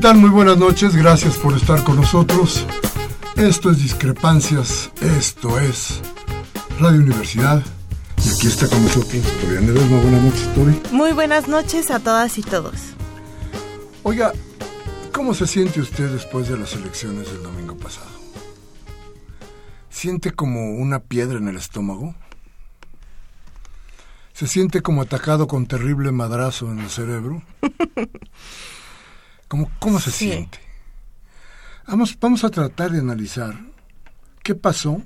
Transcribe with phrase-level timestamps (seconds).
[0.00, 0.16] Tal?
[0.16, 2.66] Muy buenas noches, gracias por estar con nosotros.
[3.36, 6.00] Esto es Discrepancias, esto es
[6.78, 7.62] Radio Universidad.
[8.24, 10.82] Y aquí está con nosotros Tori Muy Buenas noches, Tori.
[10.92, 12.74] Muy buenas noches a todas y todos.
[14.02, 14.32] Oiga,
[15.12, 18.08] ¿cómo se siente usted después de las elecciones del domingo pasado?
[19.90, 22.14] ¿Siente como una piedra en el estómago?
[24.32, 27.42] ¿Se siente como atacado con terrible madrazo en el cerebro?
[29.50, 30.60] ¿Cómo, cómo se siente?
[31.88, 33.58] Vamos, vamos a tratar de analizar
[34.44, 35.02] qué pasó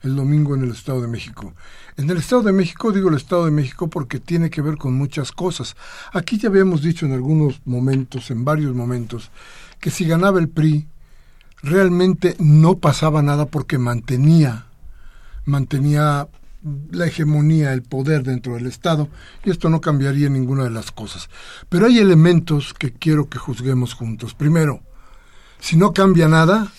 [0.00, 1.54] el domingo en el Estado de México.
[1.96, 4.94] En el Estado de México, digo el Estado de México porque tiene que ver con
[4.94, 5.76] muchas cosas.
[6.12, 9.30] Aquí ya habíamos dicho en algunos momentos, en varios momentos,
[9.78, 10.88] que si ganaba el PRI,
[11.62, 14.66] realmente no pasaba nada porque mantenía,
[15.44, 16.26] mantenía
[16.90, 19.08] la hegemonía, el poder dentro del Estado,
[19.44, 21.28] y esto no cambiaría ninguna de las cosas.
[21.68, 24.34] Pero hay elementos que quiero que juzguemos juntos.
[24.34, 24.82] Primero,
[25.60, 26.72] si no cambia nada,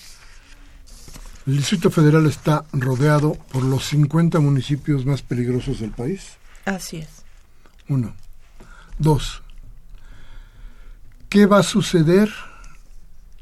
[1.46, 6.38] el Distrito Federal está rodeado por los 50 municipios más peligrosos del país.
[6.64, 7.24] Así es.
[7.88, 8.14] Uno.
[8.98, 9.42] Dos.
[11.28, 12.30] ¿Qué va a suceder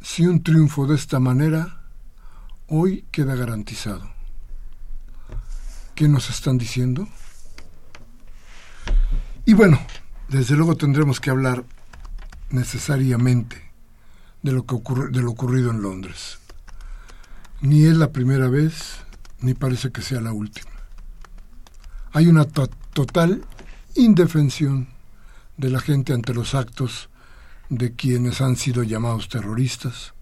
[0.00, 1.82] si un triunfo de esta manera
[2.66, 4.11] hoy queda garantizado?
[5.94, 7.06] ¿Qué nos están diciendo?
[9.44, 9.78] Y bueno,
[10.28, 11.64] desde luego tendremos que hablar
[12.48, 13.70] necesariamente
[14.42, 16.38] de lo, que ocurre, de lo ocurrido en Londres.
[17.60, 19.00] Ni es la primera vez,
[19.40, 20.70] ni parece que sea la última.
[22.12, 23.44] Hay una total
[23.94, 24.88] indefensión
[25.58, 27.10] de la gente ante los actos
[27.68, 30.14] de quienes han sido llamados terroristas,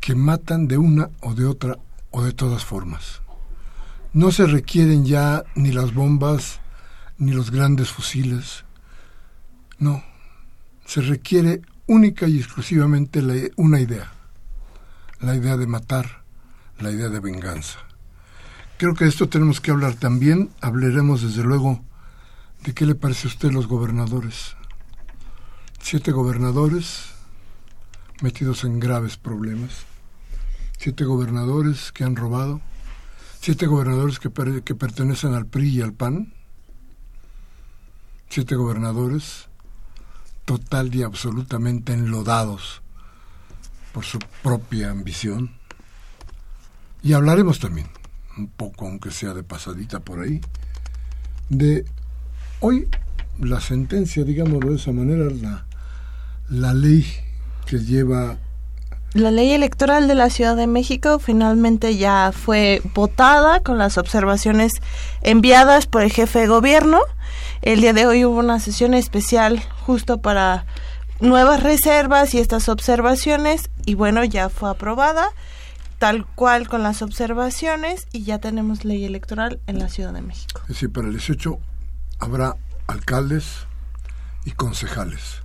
[0.00, 1.78] que matan de una o de otra
[2.10, 3.21] o de todas formas
[4.12, 6.60] no se requieren ya ni las bombas
[7.18, 8.64] ni los grandes fusiles.
[9.78, 10.02] No,
[10.84, 13.22] se requiere única y exclusivamente
[13.56, 14.12] una idea,
[15.20, 16.24] la idea de matar,
[16.78, 17.78] la idea de venganza.
[18.78, 21.82] Creo que de esto tenemos que hablar también, hablaremos desde luego
[22.64, 24.56] de qué le parece a usted los gobernadores.
[25.80, 27.12] Siete gobernadores
[28.22, 29.84] metidos en graves problemas,
[30.78, 32.60] siete gobernadores que han robado,
[33.42, 34.30] siete gobernadores que,
[34.64, 36.32] que pertenecen al PRI y al PAN,
[38.28, 39.48] siete gobernadores
[40.44, 42.82] total y absolutamente enlodados
[43.92, 45.50] por su propia ambición.
[47.02, 47.88] Y hablaremos también,
[48.38, 50.40] un poco aunque sea de pasadita por ahí,
[51.48, 51.84] de
[52.60, 52.86] hoy
[53.40, 55.66] la sentencia, digámoslo de esa manera, la,
[56.48, 57.04] la ley
[57.66, 58.38] que lleva
[59.14, 64.72] la ley electoral de la Ciudad de México finalmente ya fue votada con las observaciones
[65.20, 67.00] enviadas por el jefe de gobierno.
[67.60, 70.64] El día de hoy hubo una sesión especial justo para
[71.20, 75.28] nuevas reservas y estas observaciones y bueno, ya fue aprobada
[75.98, 80.60] tal cual con las observaciones y ya tenemos ley electoral en la Ciudad de México.
[80.62, 81.58] Es decir, para el 18
[82.18, 82.56] habrá
[82.88, 83.66] alcaldes
[84.44, 85.41] y concejales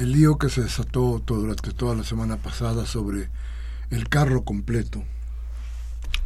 [0.00, 3.28] el lío que se desató durante toda la semana pasada sobre
[3.90, 5.04] el carro completo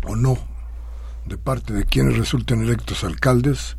[0.07, 0.39] o no
[1.27, 3.77] de parte de quienes resulten electos alcaldes,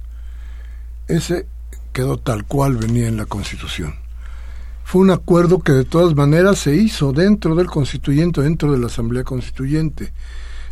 [1.08, 1.48] ese
[1.94, 3.96] quedó tal cual venía en la Constitución.
[4.84, 8.88] fue un acuerdo que de todas maneras se hizo dentro del constituyente, dentro de la
[8.88, 10.14] Asamblea Constituyente.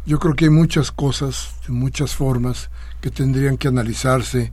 [0.05, 2.69] Yo creo que hay muchas cosas, muchas formas
[2.99, 4.51] que tendrían que analizarse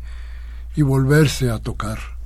[0.76, 2.19] y volverse a tocar.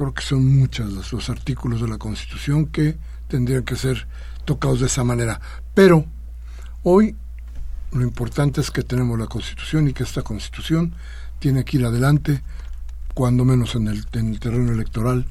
[0.00, 2.96] Creo que son muchos los artículos de la Constitución que
[3.28, 4.08] tendrían que ser
[4.46, 5.42] tocados de esa manera.
[5.74, 6.06] Pero
[6.82, 7.16] hoy
[7.92, 10.94] lo importante es que tenemos la Constitución y que esta Constitución
[11.38, 12.42] tiene que ir adelante,
[13.12, 15.26] cuando menos en el, en el terreno electoral,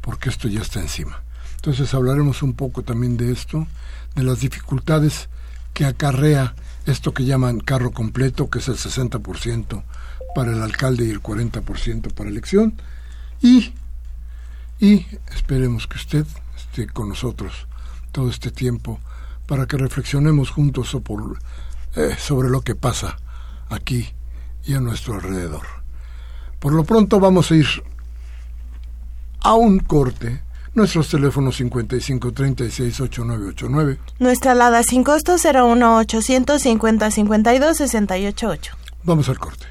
[0.00, 1.20] porque esto ya está encima.
[1.56, 3.66] Entonces hablaremos un poco también de esto,
[4.14, 5.28] de las dificultades
[5.72, 6.54] que acarrea
[6.86, 9.82] esto que llaman carro completo, que es el 60%
[10.36, 12.74] para el alcalde y el 40% para elección,
[13.42, 13.74] y,
[14.84, 17.66] y esperemos que usted esté con nosotros
[18.12, 19.00] todo este tiempo
[19.46, 20.94] para que reflexionemos juntos
[21.96, 23.16] eh, sobre lo que pasa
[23.70, 24.10] aquí
[24.66, 25.62] y a nuestro alrededor.
[26.58, 27.66] Por lo pronto vamos a ir
[29.40, 30.42] a un corte.
[30.74, 33.98] Nuestros teléfonos 55 36 8989.
[34.18, 38.76] Nuestra alada sin costo 01 850 52 688.
[39.04, 39.66] Vamos al corte.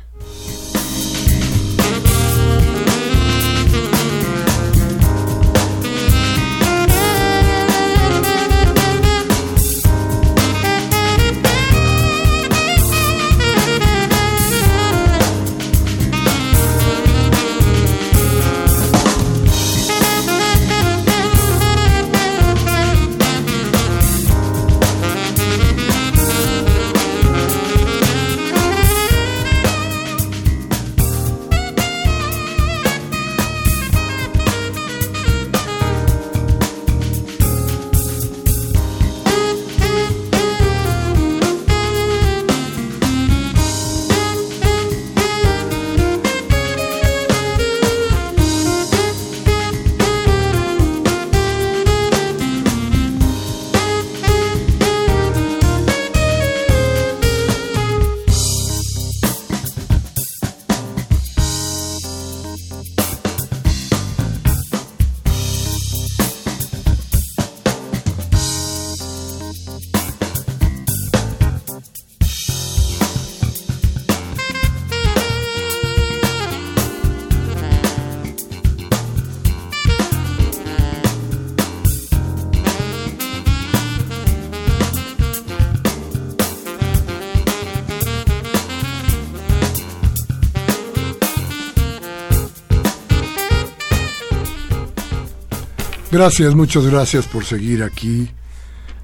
[96.13, 98.29] Gracias, muchas gracias por seguir aquí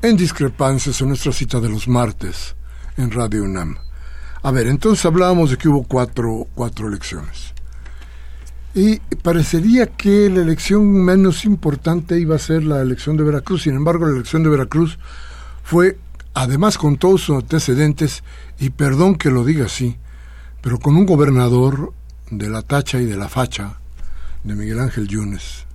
[0.04, 2.56] en Discrepancias en nuestra cita de los martes
[2.98, 3.78] en Radio UNAM.
[4.44, 7.56] A ver, entonces hablábamos de que hubo cuatro, cuatro elecciones.
[8.76, 13.64] Y parecería que la elección menos importante iba a ser la elección de Veracruz.
[13.64, 15.00] Sin embargo, la elección de Veracruz
[15.64, 15.98] fue,
[16.36, 18.24] además con todos sus antecedentes,
[18.60, 19.98] y perdón que lo diga así,
[20.62, 21.92] pero con un gobernador
[22.30, 23.80] de la tacha y de la facha
[24.44, 25.68] de Miguel Ángel Yunes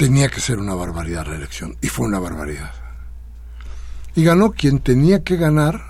[0.00, 2.72] tenía que ser una barbaridad la elección, y fue una barbaridad.
[4.14, 5.82] Y ganó quien tenía que ganar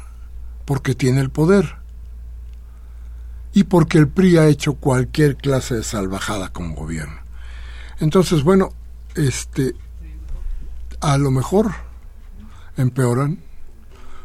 [0.65, 1.77] porque tiene el poder.
[3.53, 7.21] Y porque el PRI ha hecho cualquier clase de salvajada como gobierno.
[8.01, 8.71] Entonces, bueno,
[9.15, 9.77] este
[11.01, 11.71] a lo mejor
[12.77, 13.39] empeoran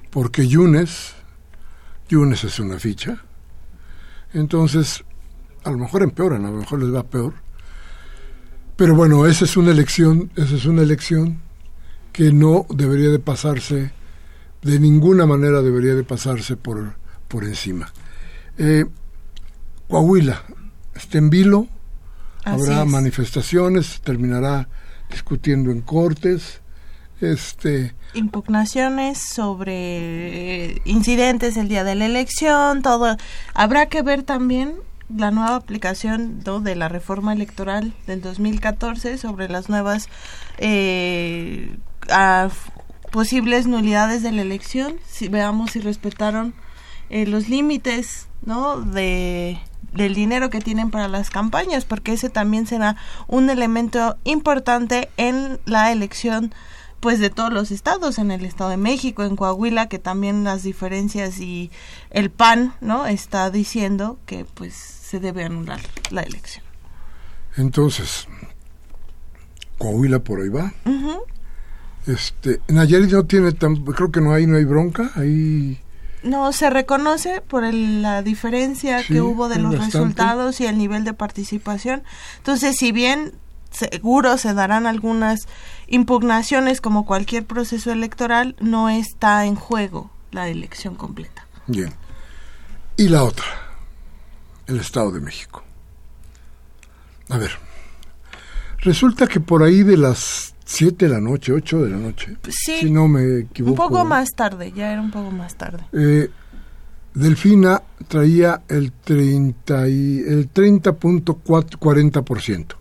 [0.10, 1.13] porque Yunes
[2.10, 3.24] Yunes es una ficha.
[4.34, 5.04] Entonces,
[5.63, 7.45] a lo mejor empeoran, a lo mejor les va peor
[8.75, 11.39] pero bueno, esa es una elección, esa es una elección
[12.12, 13.91] que no debería de pasarse,
[14.62, 16.96] de ninguna manera debería de pasarse por,
[17.27, 17.91] por encima.
[18.58, 18.86] Eh,
[19.88, 20.44] Coahuila
[20.94, 21.67] está en vilo,
[22.44, 24.67] habrá manifestaciones, terminará
[25.10, 26.62] discutiendo en cortes.
[27.22, 33.15] Este, impugnaciones sobre incidentes el día de la elección, todo.
[33.53, 34.75] Habrá que ver también
[35.09, 40.09] la nueva aplicación de la reforma electoral del 2014 sobre las nuevas
[40.57, 41.77] eh,
[43.12, 46.53] posibles nulidades de la elección, si veamos si respetaron
[47.09, 48.81] eh, los límites ¿no?
[48.81, 49.59] de
[49.95, 52.97] del dinero que tienen para las campañas, porque ese también será
[53.27, 56.53] un elemento importante en la elección
[57.05, 60.63] pues de todos los estados, en el Estado de México, en Coahuila, que también las
[60.63, 61.69] diferencias y
[62.09, 63.05] el PAN, ¿no?
[63.05, 66.65] Está diciendo que pues se debe anular la elección.
[67.57, 68.27] Entonces,
[69.77, 70.74] Coahuila por ahí va.
[72.07, 75.79] Este, Nayarit no tiene tan, creo que no hay, no hay bronca, ahí...
[76.24, 81.13] No, se reconoce por la diferencia que hubo de los resultados y el nivel de
[81.13, 82.01] participación.
[82.38, 83.33] Entonces, si bien
[83.69, 85.47] seguro se darán algunas
[85.88, 91.46] impugnaciones como cualquier proceso electoral, no está en juego la elección completa.
[91.68, 91.94] Bien.
[92.98, 93.46] Y la otra,
[94.68, 95.63] el Estado de México.
[97.30, 97.51] A ver,
[98.80, 102.92] resulta que por ahí de las 7 de la noche, 8 de la noche, si
[102.92, 103.84] no me equivoco.
[103.84, 105.84] Un poco más tarde, ya era un poco más tarde.
[105.94, 106.30] Eh,
[107.13, 112.75] Delfina traía el 30 y, el 30.40%.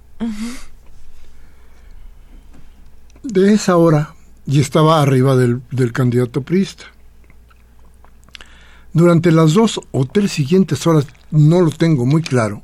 [3.24, 4.14] De esa hora,
[4.46, 6.84] y estaba arriba del, del candidato priista.
[8.92, 12.62] Durante las dos o tres siguientes horas, no lo tengo muy claro,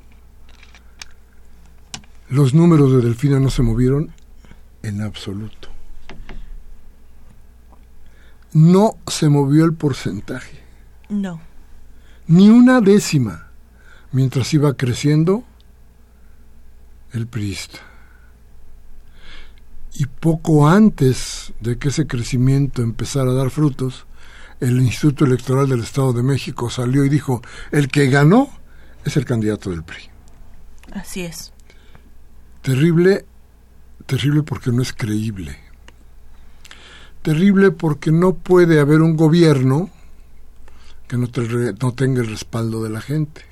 [2.30, 4.12] los números de Delfina no se movieron
[4.84, 5.68] en absoluto.
[8.52, 10.60] No se movió el porcentaje.
[11.08, 11.40] No.
[12.28, 13.48] Ni una décima.
[14.12, 15.42] Mientras iba creciendo
[17.12, 17.80] el priista.
[19.94, 24.06] Y poco antes de que ese crecimiento empezara a dar frutos,
[24.60, 27.42] el Instituto Electoral del Estado de México salió y dijo,
[27.72, 28.50] el que ganó
[29.04, 30.02] es el candidato del PRI.
[30.92, 31.52] Así es.
[32.62, 33.24] Terrible,
[34.06, 35.58] terrible porque no es creíble.
[37.22, 39.90] Terrible porque no puede haber un gobierno
[41.08, 41.28] que no,
[41.82, 43.42] no tenga el respaldo de la gente.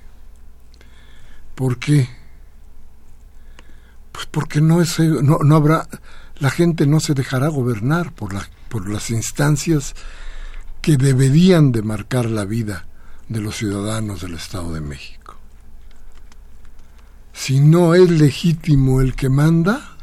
[1.55, 2.09] ¿Por qué?
[4.13, 5.89] Pues porque no, es, no, no habrá,
[6.41, 8.35] la gente no se dejará gobernar por,
[8.69, 9.95] por las instancias
[10.81, 12.87] que deberían de marcar la vida
[13.29, 15.37] de los ciudadanos del Estado de México.
[17.33, 19.97] Si no es legítimo el que manda,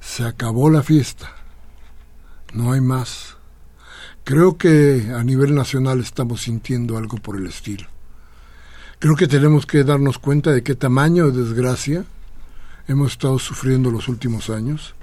[0.00, 1.32] se acabó la fiesta.
[2.52, 3.36] No hay más.
[4.24, 7.86] Creo que a nivel nacional estamos sintiendo algo por el estilo.
[8.98, 12.04] Creo que tenemos que darnos cuenta de qué tamaño de desgracia
[12.88, 14.94] hemos estado sufriendo los últimos años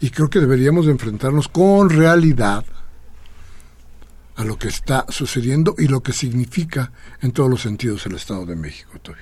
[0.00, 2.64] y creo que deberíamos enfrentarnos con realidad
[4.36, 8.46] a lo que está sucediendo y lo que significa en todos los sentidos el Estado
[8.46, 9.18] de México, Toby.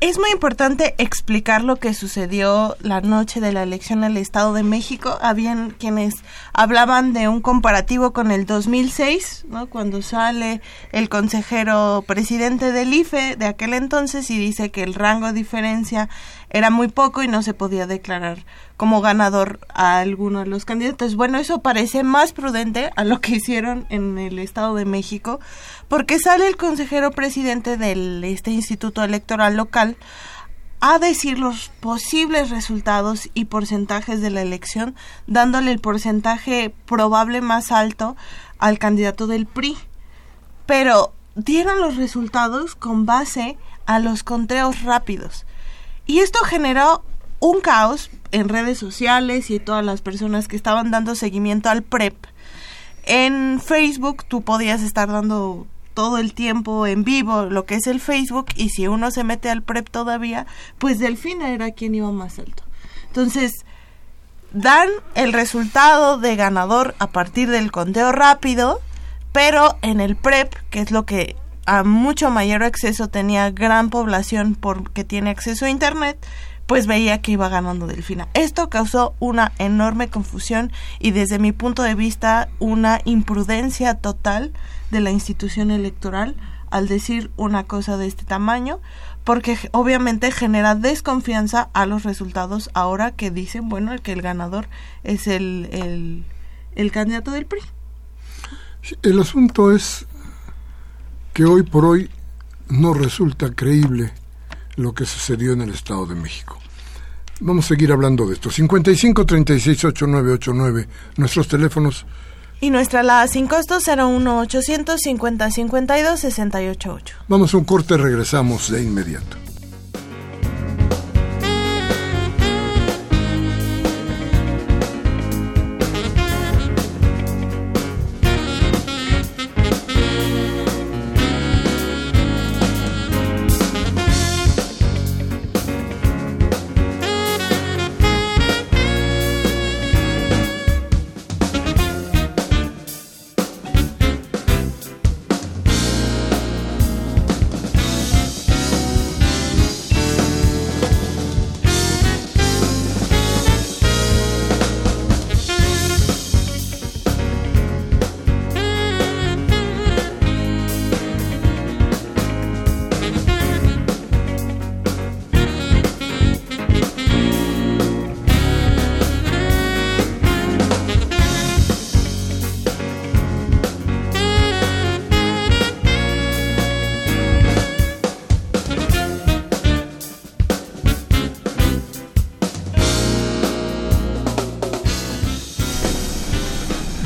[0.00, 4.62] Es muy importante explicar lo que sucedió la noche de la elección al Estado de
[4.62, 5.18] México.
[5.20, 6.14] Habían quienes
[6.52, 9.66] hablaban de un comparativo con el 2006, ¿no?
[9.68, 10.60] cuando sale
[10.92, 16.08] el consejero presidente del IFE de aquel entonces y dice que el rango de diferencia
[16.50, 18.44] era muy poco y no se podía declarar
[18.76, 21.16] como ganador a alguno de los candidatos.
[21.16, 25.40] Bueno, eso parece más prudente a lo que hicieron en el Estado de México,
[25.88, 29.96] porque sale el consejero presidente de este instituto electoral local
[30.80, 34.94] a decir los posibles resultados y porcentajes de la elección,
[35.26, 38.16] dándole el porcentaje probable más alto
[38.58, 39.76] al candidato del PRI.
[40.66, 45.46] Pero dieron los resultados con base a los conteos rápidos.
[46.08, 47.04] Y esto generó
[47.38, 52.16] un caos en redes sociales y todas las personas que estaban dando seguimiento al PREP.
[53.04, 58.00] En Facebook tú podías estar dando todo el tiempo en vivo lo que es el
[58.00, 60.46] Facebook y si uno se mete al PREP todavía,
[60.78, 62.62] pues Delfina era quien iba más alto.
[63.08, 63.52] Entonces,
[64.52, 68.80] dan el resultado de ganador a partir del conteo rápido,
[69.32, 71.36] pero en el PREP, que es lo que
[71.68, 76.18] a mucho mayor acceso tenía gran población porque tiene acceso a Internet,
[76.66, 78.26] pues veía que iba ganando Delfina.
[78.32, 84.54] Esto causó una enorme confusión y desde mi punto de vista una imprudencia total
[84.90, 86.36] de la institución electoral
[86.70, 88.80] al decir una cosa de este tamaño,
[89.24, 94.68] porque obviamente genera desconfianza a los resultados ahora que dicen, bueno, que el ganador
[95.04, 96.24] es el, el,
[96.76, 97.60] el candidato del PRI.
[99.02, 100.06] El asunto es
[101.38, 102.10] que hoy por hoy
[102.68, 104.12] no resulta creíble
[104.74, 106.58] lo que sucedió en el Estado de México.
[107.38, 108.50] Vamos a seguir hablando de esto.
[108.50, 112.06] 55 36 8989, nuestros teléfonos.
[112.60, 117.14] Y nuestra la sin costo 01 850 52 688.
[117.28, 119.36] Vamos a un corte, regresamos de inmediato.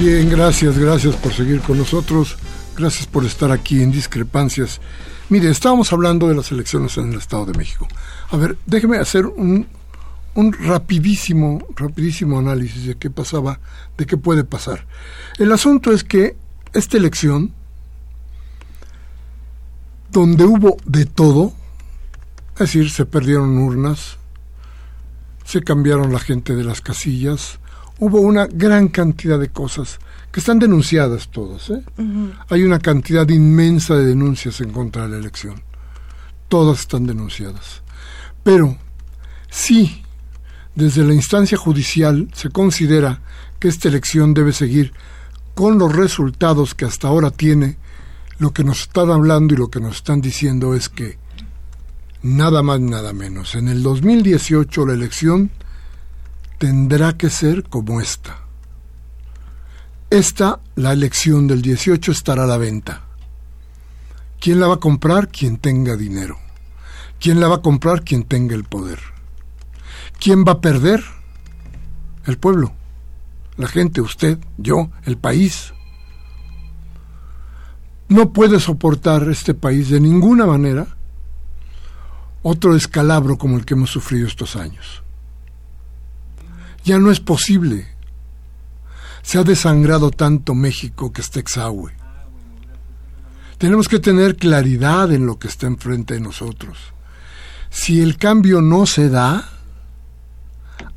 [0.04, 2.36] Bien, gracias, gracias por seguir con nosotros.
[2.76, 4.80] Gracias por estar aquí en Discrepancias.
[5.28, 7.86] Mire, estábamos hablando de las elecciones en el Estado de México.
[8.30, 9.68] A ver, déjeme hacer un,
[10.34, 13.60] un rapidísimo, rapidísimo análisis de qué pasaba,
[13.96, 14.88] de qué puede pasar.
[15.38, 16.34] El asunto es que
[16.72, 17.52] esta elección,
[20.10, 21.52] donde hubo de todo,
[22.54, 24.18] es decir, se perdieron urnas,
[25.44, 27.60] se cambiaron la gente de las casillas,
[28.02, 30.00] hubo una gran cantidad de cosas
[30.32, 31.70] que están denunciadas todas.
[31.70, 31.84] ¿eh?
[32.48, 35.62] Hay una cantidad inmensa de denuncias en contra de la elección.
[36.48, 37.80] Todas están denunciadas.
[38.42, 38.76] Pero
[39.48, 40.02] si
[40.74, 43.20] desde la instancia judicial se considera
[43.60, 44.92] que esta elección debe seguir
[45.54, 47.76] con los resultados que hasta ahora tiene,
[48.38, 51.18] lo que nos están hablando y lo que nos están diciendo es que
[52.22, 53.54] nada más, nada menos.
[53.54, 55.52] En el 2018 la elección
[56.62, 58.38] tendrá que ser como esta.
[60.10, 63.00] Esta, la elección del 18, estará a la venta.
[64.38, 65.26] ¿Quién la va a comprar?
[65.26, 66.38] Quien tenga dinero.
[67.18, 68.04] ¿Quién la va a comprar?
[68.04, 69.00] Quien tenga el poder.
[70.20, 71.02] ¿Quién va a perder?
[72.26, 72.72] El pueblo,
[73.56, 75.74] la gente, usted, yo, el país.
[78.06, 80.86] No puede soportar este país de ninguna manera
[82.42, 85.02] otro descalabro como el que hemos sufrido estos años.
[86.84, 87.86] Ya no es posible.
[89.22, 91.92] Se ha desangrado tanto México que está exhauve.
[93.58, 96.78] Tenemos que tener claridad en lo que está enfrente de nosotros.
[97.70, 99.48] Si el cambio no se da,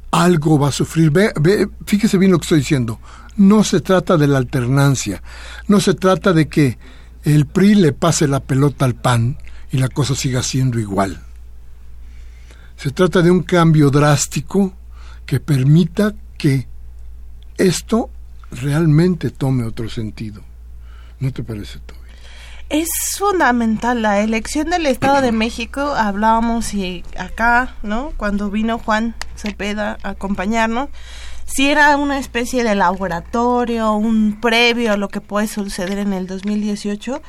[0.10, 1.12] algo va a sufrir.
[1.12, 3.00] Ve, fíjese bien lo que estoy diciendo.
[3.38, 5.22] No se trata de la alternancia.
[5.68, 6.80] No se trata de que
[7.24, 9.38] el PRI le pase la pelota al PAN
[9.72, 11.22] y la cosa siga siendo igual.
[12.78, 14.74] Se trata de un cambio drástico
[15.26, 16.68] que permita que
[17.58, 18.10] esto
[18.52, 20.42] realmente tome otro sentido.
[21.20, 22.00] ¿No te parece, Toby?
[22.70, 25.82] Es fundamental la elección del Estado de México.
[25.82, 28.12] Hablábamos y acá, ¿no?
[28.18, 30.90] Cuando vino Juan Cepeda a acompañarnos,
[31.46, 36.26] si era una especie de laboratorio, un previo a lo que puede suceder en el
[36.26, 37.22] 2018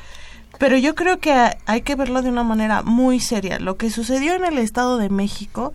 [0.59, 1.33] pero yo creo que
[1.67, 3.59] hay que verlo de una manera muy seria.
[3.59, 5.73] Lo que sucedió en el Estado de México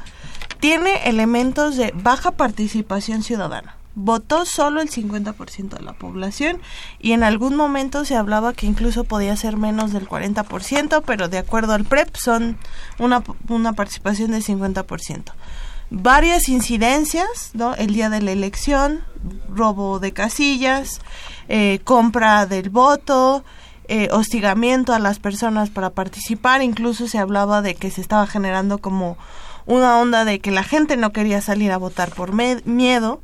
[0.60, 3.76] tiene elementos de baja participación ciudadana.
[3.94, 6.62] Votó solo el 50% de la población
[7.00, 11.38] y en algún momento se hablaba que incluso podía ser menos del 40%, pero de
[11.38, 12.58] acuerdo al PREP son
[13.00, 15.34] una, una participación del 50%.
[15.90, 17.76] Varias incidencias, ¿no?
[17.76, 19.04] El día de la elección,
[19.54, 21.02] robo de casillas,
[21.50, 23.44] eh, compra del voto,
[23.90, 28.78] eh, hostigamiento a las personas para participar, incluso se hablaba de que se estaba generando
[28.78, 29.18] como
[29.66, 33.22] una onda de que la gente no quería salir a votar por miedo.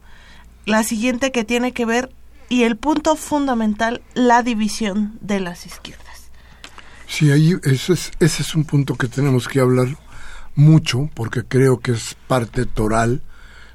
[0.66, 2.12] La siguiente que tiene que ver,
[2.50, 6.30] y el punto fundamental, la división de las izquierdas.
[7.08, 9.88] Sí, ahí ese es, ese es un punto que tenemos que hablar
[10.56, 13.22] mucho, porque creo que es parte toral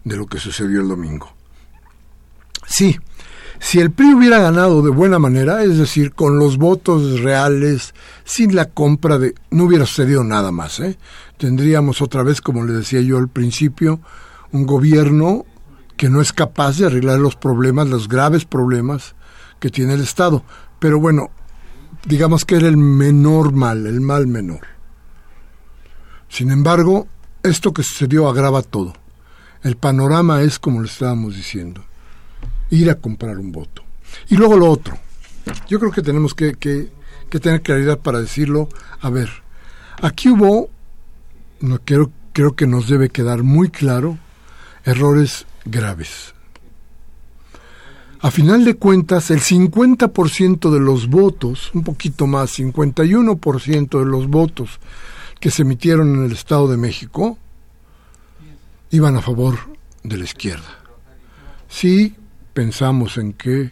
[0.05, 1.33] de lo que sucedió el domingo.
[2.67, 2.99] Sí,
[3.63, 7.95] si el PRI hubiera ganado de buena manera, es decir, con los votos reales,
[8.25, 9.37] sin la compra de...
[9.53, 10.81] no hubiera sucedido nada más.
[10.81, 10.99] ¿eh?
[11.39, 14.01] Tendríamos otra vez, como le decía yo al principio,
[14.51, 15.47] un gobierno
[15.97, 19.15] que no es capaz de arreglar los problemas, los graves problemas
[19.61, 20.43] que tiene el Estado.
[20.81, 21.31] Pero bueno,
[22.05, 24.67] digamos que era el menor mal, el mal menor.
[26.29, 27.07] Sin embargo,
[27.45, 28.95] esto que sucedió agrava todo.
[29.63, 31.85] El panorama es como le estábamos diciendo
[32.77, 33.83] ir a comprar un voto.
[34.29, 34.99] Y luego lo otro.
[35.69, 36.91] Yo creo que tenemos que, que,
[37.39, 38.69] tener claridad para decirlo.
[39.01, 39.31] A ver,
[40.01, 40.71] aquí hubo,
[41.61, 44.19] no, creo, creo que nos debe quedar muy claro,
[44.85, 46.35] errores graves.
[48.21, 54.29] A final de cuentas, el 50% de los votos, un poquito más, 51% de los
[54.29, 54.79] votos
[55.41, 57.37] que se emitieron en el Estado de México,
[58.91, 59.59] iban a favor
[60.05, 60.79] de la izquierda.
[61.69, 62.15] Sí,
[62.53, 63.71] pensamos en que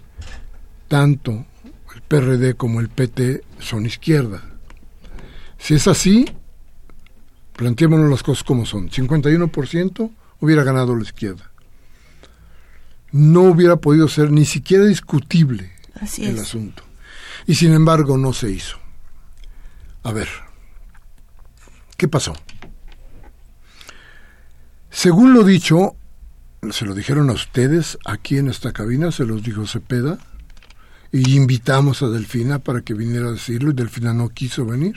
[0.89, 1.47] tanto
[1.95, 4.43] el PRD como el PT son izquierda.
[5.59, 6.27] Si es así,
[7.57, 8.91] planteémonos las cosas como son.
[8.91, 11.51] 51% hubiera ganado la izquierda.
[13.13, 15.73] No hubiera podido ser ni siquiera discutible
[16.19, 16.83] el asunto.
[17.47, 18.79] Y sin embargo no se hizo.
[20.03, 20.29] A ver,
[21.97, 22.35] ¿qué pasó?
[24.91, 25.97] Según lo dicho,
[26.71, 30.19] se lo dijeron a ustedes aquí en esta cabina, se los dijo Cepeda,
[31.13, 34.97] y invitamos a Delfina para que viniera a decirlo, y Delfina no quiso venir.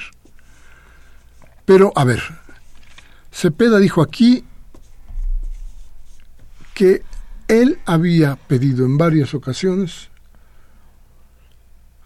[1.66, 2.22] Pero, a ver,
[3.32, 4.44] Cepeda dijo aquí
[6.74, 7.04] que
[7.48, 10.10] él había pedido en varias ocasiones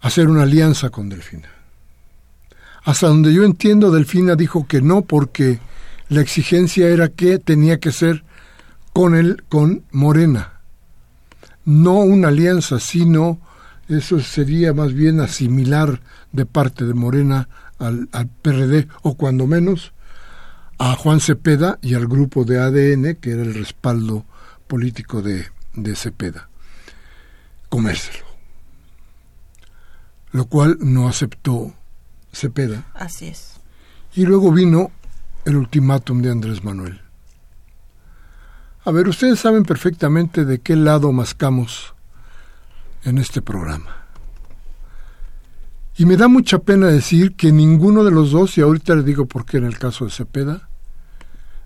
[0.00, 1.50] hacer una alianza con Delfina.
[2.84, 5.58] Hasta donde yo entiendo, Delfina dijo que no porque
[6.08, 8.24] la exigencia era que tenía que ser
[8.98, 10.54] con él, con Morena.
[11.64, 13.38] No una alianza, sino
[13.88, 16.00] eso sería más bien asimilar
[16.32, 19.92] de parte de Morena al, al PRD, o cuando menos
[20.78, 24.24] a Juan Cepeda y al grupo de ADN, que era el respaldo
[24.66, 26.48] político de, de Cepeda.
[27.68, 28.26] Comérselo.
[30.32, 31.72] Lo cual no aceptó
[32.32, 32.84] Cepeda.
[32.94, 33.60] Así es.
[34.16, 34.90] Y luego vino
[35.44, 37.00] el ultimátum de Andrés Manuel.
[38.88, 41.94] A ver, ustedes saben perfectamente de qué lado mascamos
[43.04, 44.06] en este programa.
[45.98, 49.26] Y me da mucha pena decir que ninguno de los dos, y ahorita les digo
[49.26, 50.70] por qué en el caso de Cepeda,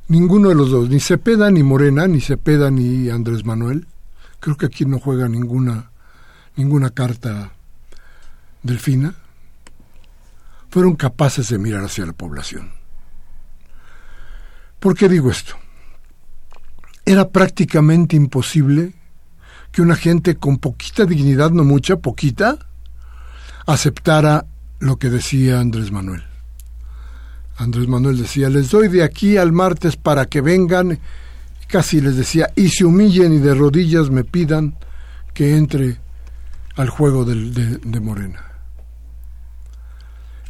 [0.09, 3.87] ninguno de los dos, ni Cepeda ni Morena, ni Cepeda ni Andrés Manuel,
[4.41, 5.93] creo que aquí no juega ninguna,
[6.57, 7.53] ninguna carta
[8.65, 9.15] delfina,
[10.71, 12.73] fueron capaces de mirar hacia la población.
[14.81, 15.62] ¿Por qué digo esto?
[17.05, 18.95] Era prácticamente imposible
[19.73, 22.59] que una gente con poquita dignidad, no mucha, poquita,
[23.67, 24.47] aceptara
[24.79, 26.23] lo que decía Andrés Manuel.
[27.57, 30.99] Andrés Manuel decía, les doy de aquí al martes para que vengan,
[31.69, 34.77] casi les decía, y se humillen y de rodillas me pidan
[35.33, 35.99] que entre
[36.77, 38.45] al juego de, de Morena.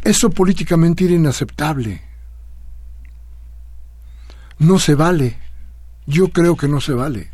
[0.03, 2.03] Eso políticamente era inaceptable.
[4.59, 5.39] No se vale.
[6.07, 7.31] Yo creo que no se vale.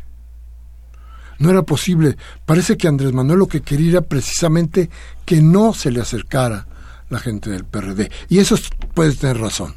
[1.39, 2.17] No era posible.
[2.45, 4.89] Parece que Andrés Manuel lo que quería era precisamente
[5.25, 6.67] que no se le acercara
[7.09, 8.11] la gente del PRD.
[8.27, 8.55] Y eso
[8.93, 9.75] puede tener razón.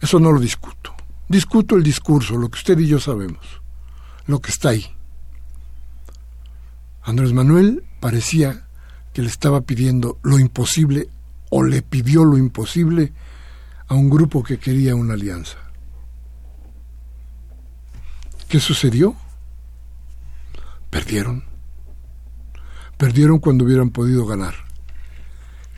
[0.00, 0.94] Eso no lo discuto.
[1.28, 3.62] Discuto el discurso, lo que usted y yo sabemos,
[4.26, 4.84] lo que está ahí.
[7.02, 8.66] Andrés Manuel parecía
[9.12, 11.08] que le estaba pidiendo lo imposible
[11.50, 13.12] o le pidió lo imposible
[13.88, 15.56] a un grupo que quería una alianza.
[18.52, 19.16] ¿Qué sucedió?
[20.90, 21.42] Perdieron.
[22.98, 24.52] Perdieron cuando hubieran podido ganar.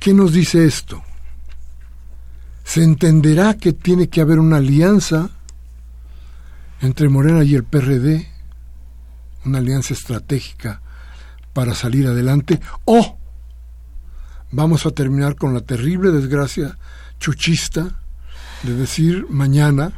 [0.01, 1.01] ¿Qué nos dice esto?
[2.65, 5.31] Se entenderá que tiene que haber una alianza
[6.81, 8.27] entre Morena y el PRD,
[9.45, 10.83] una alianza estratégica
[11.53, 13.21] para salir adelante, o
[14.51, 16.77] vamos a terminar con la terrible desgracia
[17.21, 18.01] chuchista
[18.65, 19.93] de decir mañana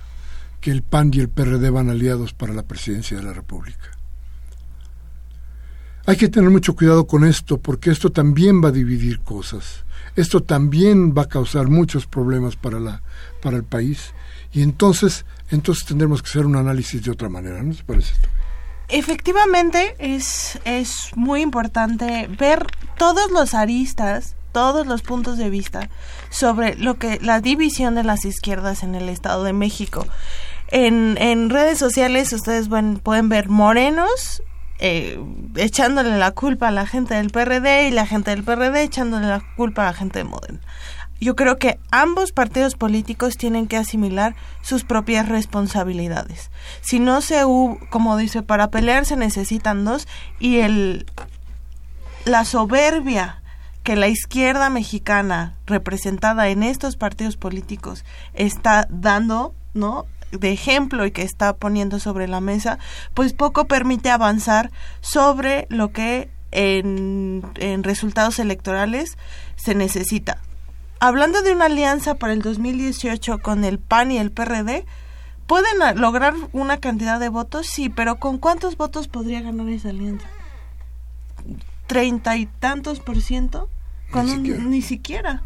[0.67, 3.93] que el PAN y el PRD van aliados para la presidencia de la República.
[6.07, 9.85] Hay que tener mucho cuidado con esto porque esto también va a dividir cosas.
[10.17, 13.01] Esto también va a causar muchos problemas para la
[13.41, 14.13] para el país
[14.53, 18.29] y entonces entonces tendremos que hacer un análisis de otra manera, ¿no se parece esto?
[18.89, 22.67] Efectivamente es es muy importante ver
[22.99, 25.91] todos los aristas todos los puntos de vista
[26.31, 30.07] sobre lo que la división de las izquierdas en el Estado de México.
[30.69, 32.69] En, en redes sociales ustedes
[33.03, 34.43] pueden ver morenos
[34.79, 35.19] eh,
[35.57, 39.43] echándole la culpa a la gente del PRD y la gente del PRD echándole la
[39.57, 40.59] culpa a la gente de Modem.
[41.19, 46.51] Yo creo que ambos partidos políticos tienen que asimilar sus propias responsabilidades.
[46.83, 47.43] Si no se,
[47.89, 50.07] como dice, para pelear se necesitan dos
[50.39, 51.07] y el
[52.27, 53.41] la soberbia
[53.83, 60.07] que la izquierda mexicana representada en estos partidos políticos está dando, ¿no?
[60.33, 62.79] De ejemplo y que está poniendo sobre la mesa,
[63.15, 69.17] pues poco permite avanzar sobre lo que en, en resultados electorales
[69.57, 70.39] se necesita.
[70.99, 74.87] Hablando de una alianza para el 2018 con el PAN y el PRD,
[75.47, 77.67] ¿pueden lograr una cantidad de votos?
[77.67, 80.27] Sí, pero ¿con cuántos votos podría ganar esa alianza?
[81.87, 83.69] ¿Treinta y tantos por ciento?
[84.11, 85.43] Con ni siquiera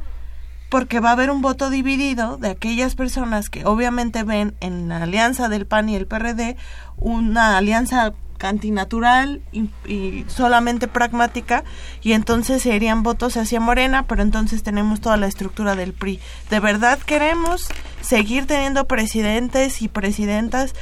[0.71, 5.03] porque va a haber un voto dividido de aquellas personas que obviamente ven en la
[5.03, 6.57] alianza del PAN y el PRD
[6.97, 11.65] una alianza antinatural y, solamente pragmática
[12.03, 16.21] y entonces serían votos hacia Morena, pero entonces tenemos toda la estructura del PRI.
[16.49, 17.69] ¿De verdad queremos
[18.01, 20.75] seguir teniendo presidentes y presidentas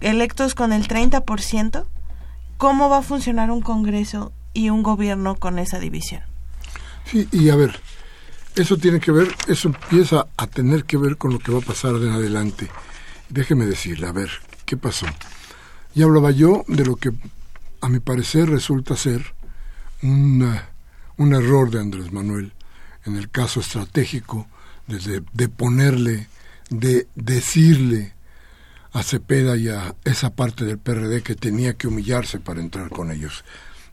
[0.00, 1.84] electos con el 30%?
[2.58, 6.22] ¿Cómo va a funcionar un Congreso y un gobierno con esa división?
[7.04, 7.80] Sí, y a ver,
[8.58, 11.62] eso tiene que ver, eso empieza a tener que ver con lo que va a
[11.62, 12.68] pasar de en adelante.
[13.28, 14.30] Déjeme decirle, a ver,
[14.64, 15.06] ¿qué pasó?
[15.94, 17.12] Ya hablaba yo de lo que
[17.80, 19.34] a mi parecer resulta ser
[20.02, 20.44] un
[21.18, 22.52] error de Andrés Manuel
[23.04, 24.48] en el caso estratégico
[24.88, 26.28] de, de ponerle,
[26.68, 28.14] de decirle
[28.92, 33.12] a Cepeda y a esa parte del PRD que tenía que humillarse para entrar con
[33.12, 33.44] ellos.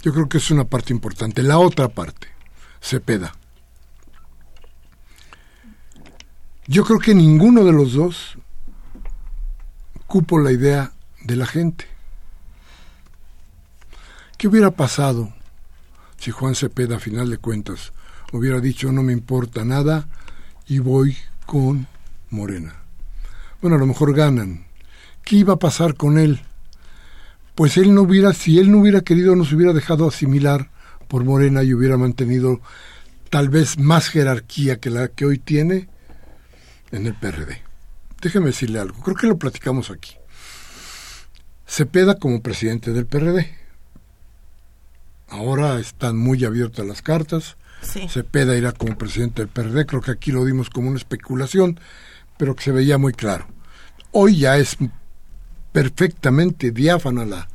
[0.01, 1.43] Yo creo que es una parte importante.
[1.43, 2.27] La otra parte,
[2.81, 3.35] Cepeda.
[6.67, 8.37] Yo creo que ninguno de los dos
[10.07, 11.85] cupo la idea de la gente.
[14.37, 15.31] ¿Qué hubiera pasado
[16.17, 17.93] si Juan Cepeda, a final de cuentas,
[18.31, 20.07] hubiera dicho no me importa nada
[20.67, 21.85] y voy con
[22.31, 22.75] Morena?
[23.61, 24.65] Bueno, a lo mejor ganan.
[25.23, 26.41] ¿Qué iba a pasar con él?
[27.53, 30.71] Pues él no hubiera, si él no hubiera querido, nos hubiera dejado asimilar
[31.07, 32.59] por Morena y hubiera mantenido
[33.29, 35.89] tal vez más jerarquía que la que hoy tiene
[36.95, 37.61] en el PRD.
[38.21, 40.15] Déjeme decirle algo, creo que lo platicamos aquí.
[41.67, 43.65] Cepeda como presidente del PRD
[45.29, 47.57] Ahora están muy abiertas las cartas.
[48.09, 49.85] Cepeda irá como presidente del PRD.
[49.85, 51.79] Creo que aquí lo dimos como una especulación,
[52.37, 53.47] pero que se veía muy claro.
[54.11, 54.77] Hoy ya es
[55.71, 57.49] perfectamente diáfana la,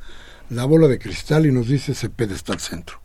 [0.51, 3.01] la bola de cristal y nos dice Cepeda está al centro.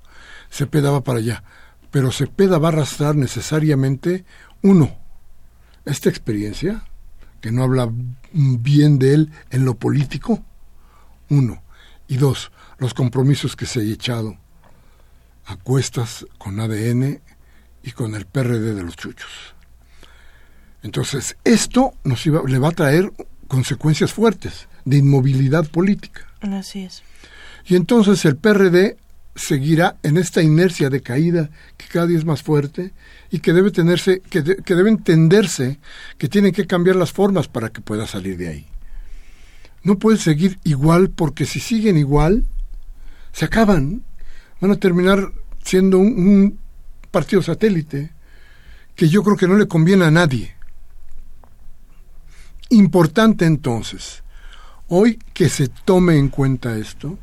[0.49, 1.43] Cepeda va para allá.
[1.91, 4.25] Pero Cepeda va a arrastrar necesariamente,
[4.61, 4.97] uno,
[5.85, 6.83] esta experiencia,
[7.41, 7.89] que no habla
[8.31, 10.43] bien de él en lo político,
[11.29, 11.61] uno,
[12.07, 14.37] y dos, los compromisos que se ha echado
[15.45, 17.21] acuestas con ADN
[17.83, 19.55] y con el PRD de los chuchos.
[20.81, 23.11] Entonces, esto nos iba, le va a traer
[23.47, 26.27] consecuencias fuertes de inmovilidad política.
[26.41, 27.03] Así es.
[27.65, 28.97] Y entonces el PRD
[29.35, 32.93] seguirá en esta inercia de caída que cada día es más fuerte
[33.31, 35.79] y que debe tenerse, que, que debe entenderse
[36.17, 38.65] que tienen que cambiar las formas para que pueda salir de ahí.
[39.83, 42.45] No puede seguir igual porque si siguen igual,
[43.33, 44.03] se acaban
[44.59, 45.31] van a terminar
[45.63, 46.59] siendo un,
[47.11, 48.11] partido satélite
[48.93, 50.53] que yo creo que no le conviene a nadie.
[52.69, 54.21] Importante entonces,
[54.89, 57.17] hoy que se tome en cuenta esto,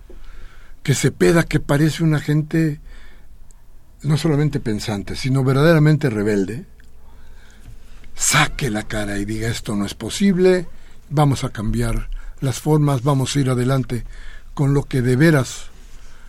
[0.83, 2.81] que se peda que parece una gente
[4.03, 6.67] no solamente pensante, sino verdaderamente rebelde,
[8.15, 10.67] saque la cara y diga esto no es posible,
[11.09, 14.05] vamos a cambiar las formas, vamos a ir adelante
[14.55, 15.67] con lo que de veras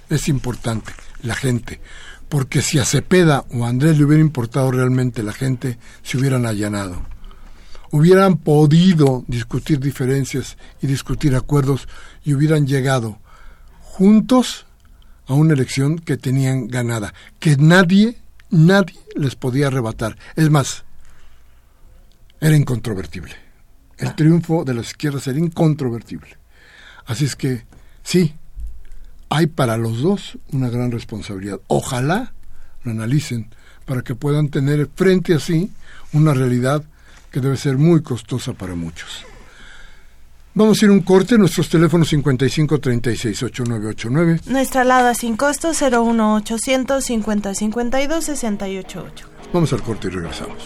[0.10, 1.82] es importante, la gente.
[2.30, 6.46] Porque si a Cepeda o a Andrés le hubiera importado realmente la gente, se hubieran
[6.46, 7.02] allanado.
[7.92, 11.88] Hubieran podido discutir diferencias y discutir acuerdos
[12.24, 13.20] y hubieran llegado
[13.94, 14.66] juntos
[15.28, 18.18] a una elección que tenían ganada, que nadie,
[18.50, 20.18] nadie les podía arrebatar.
[20.36, 20.84] Es más,
[22.42, 23.36] era incontrovertible.
[24.00, 24.16] El ah.
[24.16, 26.38] triunfo de las izquierdas era incontrovertible.
[27.06, 27.66] Así es que,
[28.02, 28.34] sí,
[29.30, 31.60] hay para los dos una gran responsabilidad.
[31.68, 32.34] Ojalá
[32.82, 33.54] lo analicen
[33.86, 35.72] para que puedan tener frente a sí
[36.14, 36.84] una realidad
[37.30, 39.24] que debe ser muy costosa para muchos.
[40.56, 44.42] Vamos a ir un corte, nuestros teléfonos 55 36 8989.
[44.46, 49.28] Nuestra alada sin costo 01800 50 52 688.
[49.52, 50.58] Vamos al corte y regresamos.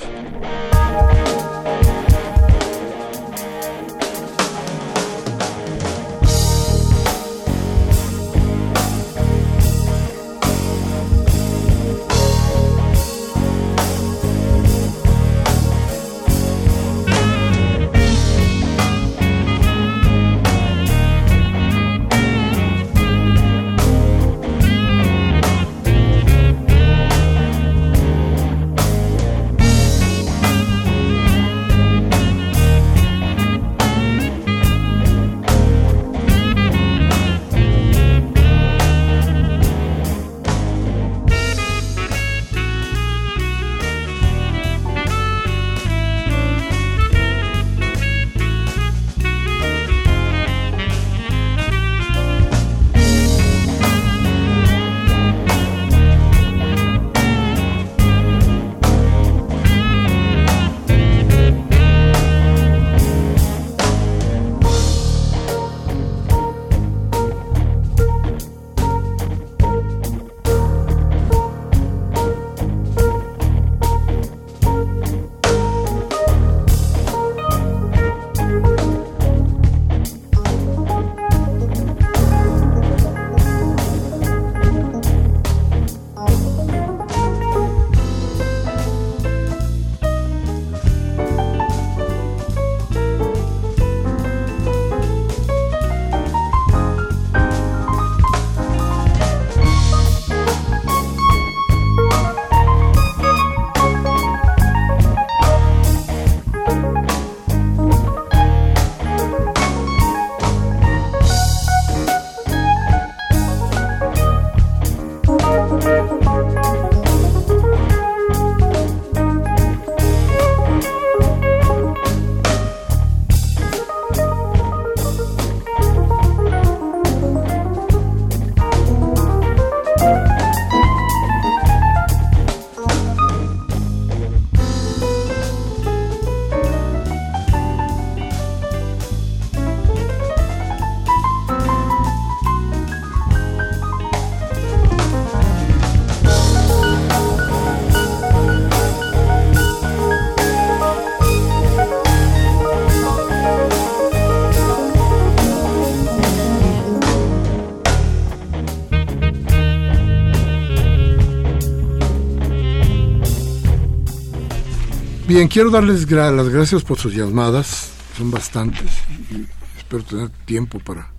[165.38, 168.89] Bien, quiero darles las gracias por sus llamadas, son bastantes
[169.30, 169.45] y
[169.78, 171.12] espero tener tiempo para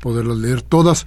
[0.00, 1.06] poderlas leer todas.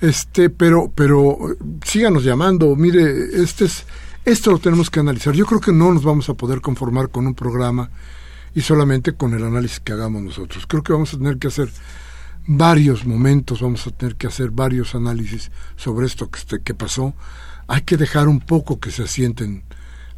[0.00, 1.36] Este, pero, pero
[1.84, 2.76] síganos llamando.
[2.76, 3.84] Mire, este es,
[4.24, 5.34] esto lo tenemos que analizar.
[5.34, 7.90] Yo creo que no nos vamos a poder conformar con un programa
[8.54, 10.66] y solamente con el análisis que hagamos nosotros.
[10.68, 11.68] Creo que vamos a tener que hacer
[12.46, 17.14] varios momentos, vamos a tener que hacer varios análisis sobre esto que, este, que pasó.
[17.66, 19.64] Hay que dejar un poco que se asienten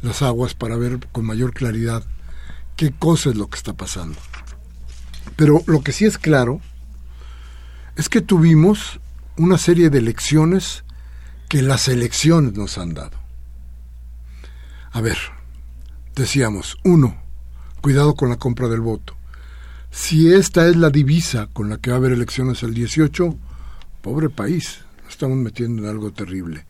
[0.01, 2.03] las aguas para ver con mayor claridad
[2.75, 4.17] qué cosa es lo que está pasando.
[5.35, 6.61] Pero lo que sí es claro
[7.95, 8.99] es que tuvimos
[9.37, 10.83] una serie de elecciones
[11.49, 13.17] que las elecciones nos han dado.
[14.91, 15.17] A ver,
[16.15, 17.21] decíamos, uno,
[17.81, 19.15] cuidado con la compra del voto.
[19.89, 23.35] Si esta es la divisa con la que va a haber elecciones el 18,
[24.01, 26.65] pobre país, nos estamos metiendo en algo terrible.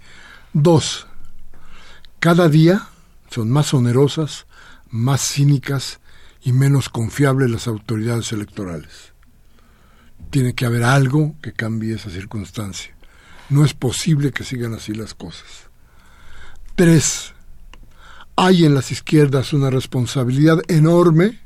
[0.53, 1.07] Dos,
[2.19, 2.87] cada día
[3.31, 4.45] son más onerosas,
[4.89, 6.01] más cínicas
[6.43, 9.13] y menos confiables las autoridades electorales.
[10.29, 12.93] Tiene que haber algo que cambie esa circunstancia.
[13.49, 15.69] No es posible que sigan así las cosas.
[16.75, 17.33] Tres,
[18.35, 21.39] hay en las izquierdas una responsabilidad enorme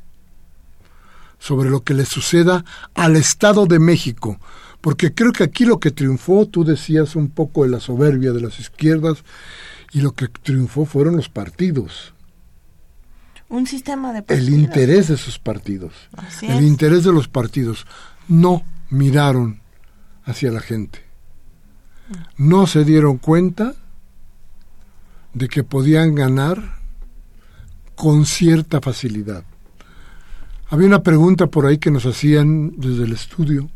[1.38, 4.40] sobre lo que le suceda al Estado de México,
[4.80, 8.40] porque creo que aquí lo que triunfó, tú decías un poco de la soberbia de
[8.40, 9.22] las izquierdas,
[9.92, 12.14] y lo que triunfó fueron los partidos.
[13.48, 14.48] Un sistema de partidos.
[14.48, 15.92] El interés de esos partidos.
[16.42, 17.86] el interés de los partidos.
[18.28, 19.60] No miraron
[20.24, 21.00] hacia la gente.
[22.36, 23.74] No se dieron cuenta
[25.32, 26.76] de que podían ganar
[27.94, 29.44] con cierta facilidad.
[30.68, 33.70] Había una pregunta por ahí que nos hacían desde el estudio,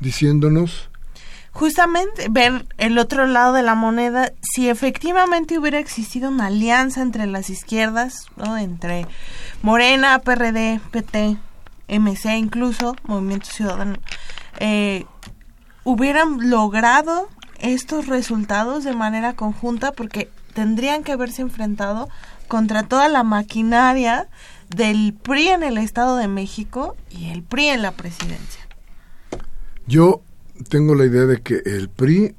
[0.00, 0.89] diciéndonos
[1.52, 7.26] justamente ver el otro lado de la moneda, si efectivamente hubiera existido una alianza entre
[7.26, 8.56] las izquierdas, ¿no?
[8.56, 9.06] entre
[9.62, 11.36] Morena, PRD, PT,
[11.88, 13.96] MC incluso, Movimiento Ciudadano,
[14.58, 15.06] eh,
[15.84, 22.08] hubieran logrado estos resultados de manera conjunta porque tendrían que haberse enfrentado
[22.48, 24.28] contra toda la maquinaria
[24.68, 28.66] del PRI en el Estado de México y el PRI en la presidencia.
[29.86, 30.22] Yo
[30.68, 32.34] tengo la idea de que el PRI,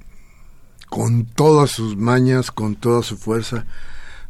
[0.90, 3.66] con todas sus mañas, con toda su fuerza,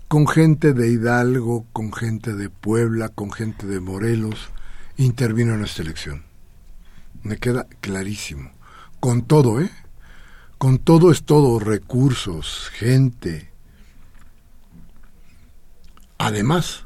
[0.07, 4.49] con gente de Hidalgo, con gente de Puebla, con gente de Morelos,
[4.97, 6.23] intervino en esta elección.
[7.23, 8.51] Me queda clarísimo.
[8.99, 9.71] Con todo, ¿eh?
[10.57, 13.49] Con todo es todo, recursos, gente.
[16.17, 16.85] Además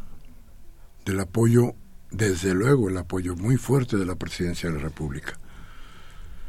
[1.06, 1.76] del apoyo,
[2.12, 5.38] desde luego, el apoyo muy fuerte de la presidencia de la República.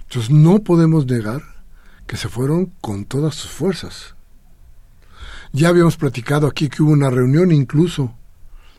[0.09, 1.42] Entonces no podemos negar
[2.07, 4.15] que se fueron con todas sus fuerzas.
[5.52, 8.15] Ya habíamos platicado aquí que hubo una reunión incluso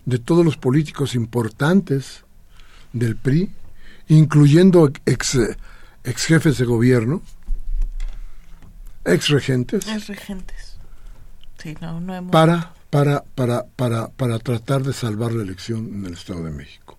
[0.06, 2.24] de todos los políticos importantes
[2.94, 3.52] del PRI,
[4.08, 5.38] incluyendo ex,
[6.04, 7.22] ex jefes de gobierno,
[9.04, 9.88] ex regentes.
[9.88, 10.78] Ex regentes.
[11.58, 12.32] Sí, no, no hemos...
[12.32, 16.97] para, para, para, para, para tratar de salvar la elección en el Estado de México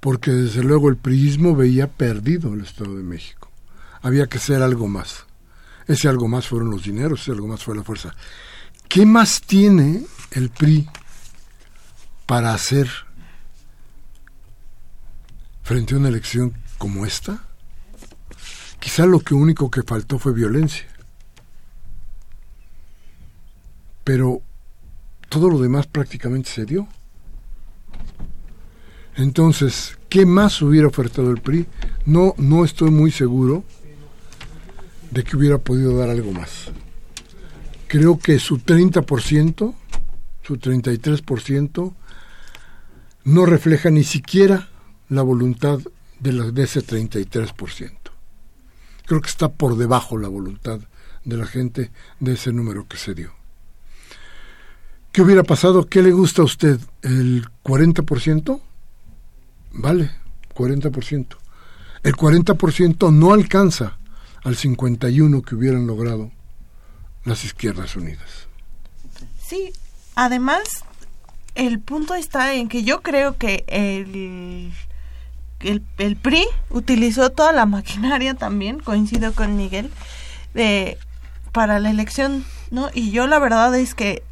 [0.00, 3.50] porque desde luego el priismo veía perdido el Estado de México.
[4.00, 5.26] Había que hacer algo más.
[5.86, 8.14] Ese algo más fueron los dineros, ese algo más fue la fuerza.
[8.88, 10.88] ¿Qué más tiene el PRI
[12.26, 12.88] para hacer
[15.62, 17.42] frente a una elección como esta?
[18.78, 20.86] Quizá lo que único que faltó fue violencia.
[24.04, 24.42] Pero
[25.28, 26.88] todo lo demás prácticamente se dio.
[29.18, 31.66] Entonces, ¿qué más hubiera ofertado el PRI?
[32.06, 33.64] No, no estoy muy seguro
[35.10, 36.70] de que hubiera podido dar algo más.
[37.88, 39.74] Creo que su 30%,
[40.44, 41.94] su 33%,
[43.24, 44.68] no refleja ni siquiera
[45.08, 45.80] la voluntad
[46.20, 47.90] de, la, de ese 33%.
[49.04, 50.78] Creo que está por debajo la voluntad
[51.24, 51.90] de la gente
[52.20, 53.32] de ese número que se dio.
[55.10, 55.88] ¿Qué hubiera pasado?
[55.88, 56.78] ¿Qué le gusta a usted?
[57.02, 58.60] ¿El 40%?
[59.78, 60.10] Vale,
[60.54, 61.36] 40%.
[62.02, 63.96] El 40% no alcanza
[64.42, 66.32] al 51% que hubieran logrado
[67.24, 68.48] las izquierdas unidas.
[69.40, 69.72] Sí,
[70.16, 70.62] además,
[71.54, 74.72] el punto está en que yo creo que el,
[75.60, 79.92] el, el PRI utilizó toda la maquinaria también, coincido con Miguel,
[80.54, 80.98] de,
[81.52, 82.90] para la elección, ¿no?
[82.92, 84.24] Y yo la verdad es que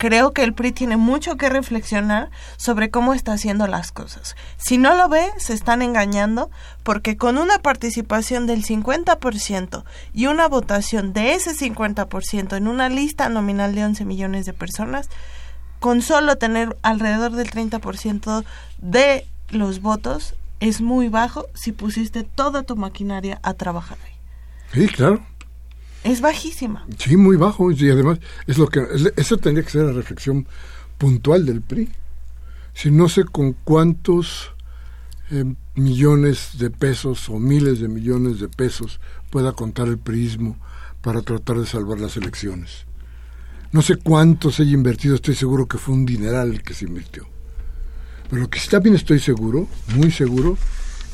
[0.00, 4.34] creo que el PRI tiene mucho que reflexionar sobre cómo está haciendo las cosas.
[4.56, 6.50] Si no lo ve, se están engañando
[6.84, 9.84] porque con una participación del 50%
[10.14, 15.10] y una votación de ese 50% en una lista nominal de 11 millones de personas,
[15.80, 18.42] con solo tener alrededor del 30%
[18.78, 24.14] de los votos es muy bajo si pusiste toda tu maquinaria a trabajar ahí.
[24.72, 25.20] Sí, claro.
[26.04, 26.86] Es bajísima.
[26.98, 27.70] Sí, muy bajo.
[27.70, 28.82] Y además, es lo que
[29.16, 30.46] esa tendría que ser la reflexión
[30.98, 31.88] puntual del PRI.
[32.74, 34.52] Si no sé con cuántos
[35.30, 35.44] eh,
[35.74, 40.56] millones de pesos o miles de millones de pesos pueda contar el PRIismo
[41.02, 42.84] para tratar de salvar las elecciones.
[43.72, 46.86] No sé cuánto se haya invertido, estoy seguro que fue un dineral el que se
[46.86, 47.28] invirtió.
[48.28, 50.58] Pero lo que sí también estoy seguro, muy seguro,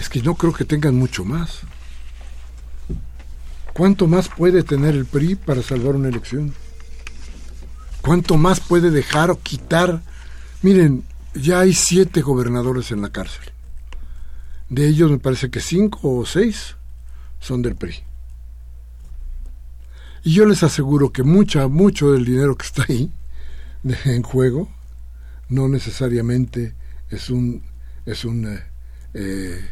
[0.01, 1.61] es que no creo que tengan mucho más.
[3.77, 6.55] ¿Cuánto más puede tener el PRI para salvar una elección?
[8.01, 10.01] ¿Cuánto más puede dejar o quitar?
[10.63, 11.05] Miren,
[11.35, 13.53] ya hay siete gobernadores en la cárcel.
[14.71, 16.77] De ellos me parece que cinco o seis
[17.39, 17.97] son del PRI.
[20.25, 23.13] Y yo les aseguro que mucha, mucho del dinero que está ahí
[24.07, 24.71] en juego
[25.51, 26.75] no necesariamente
[27.11, 27.63] es un
[28.07, 28.65] es un eh,
[29.13, 29.71] eh,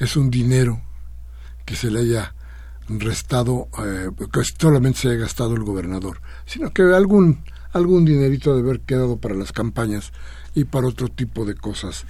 [0.00, 0.82] es un dinero
[1.64, 2.34] que se le haya
[2.88, 8.60] restado eh, que solamente se haya gastado el gobernador sino que algún algún dinerito de
[8.60, 10.12] haber quedado para las campañas
[10.54, 12.06] y para otro tipo de cosas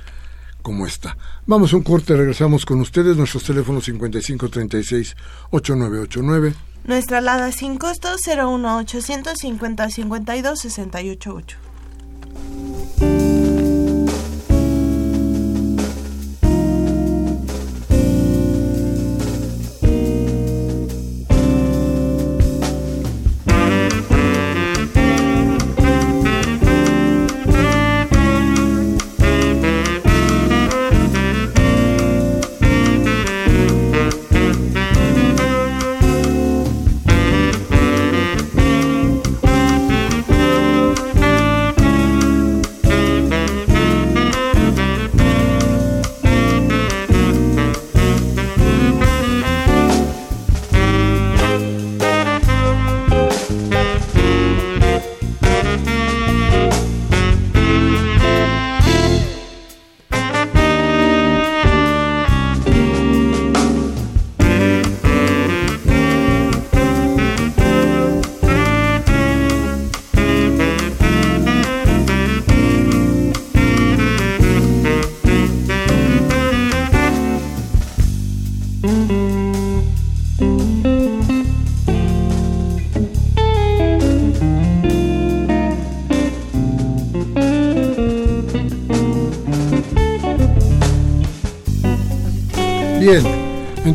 [0.62, 1.16] como esta.
[1.46, 5.16] Vamos a un corte, regresamos con ustedes, nuestros teléfonos 5536
[5.50, 6.54] 8989
[6.86, 11.58] nuestra alada sin costo 01800 50 52 688.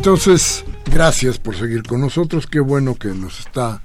[0.02, 2.48] Entonces, gracias por seguir con nosotros.
[2.48, 3.82] Qué bueno que nos está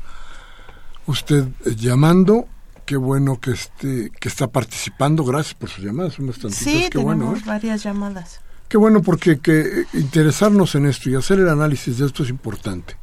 [1.06, 2.48] usted eh, llamando.
[2.88, 5.24] Qué bueno que esté, que está participando.
[5.24, 6.16] Gracias por sus llamadas.
[6.50, 7.44] sí, tenemos ¿eh?
[7.46, 8.42] varias llamadas.
[8.68, 12.98] Qué bueno porque que interesarnos en esto y hacer el análisis de esto es importante.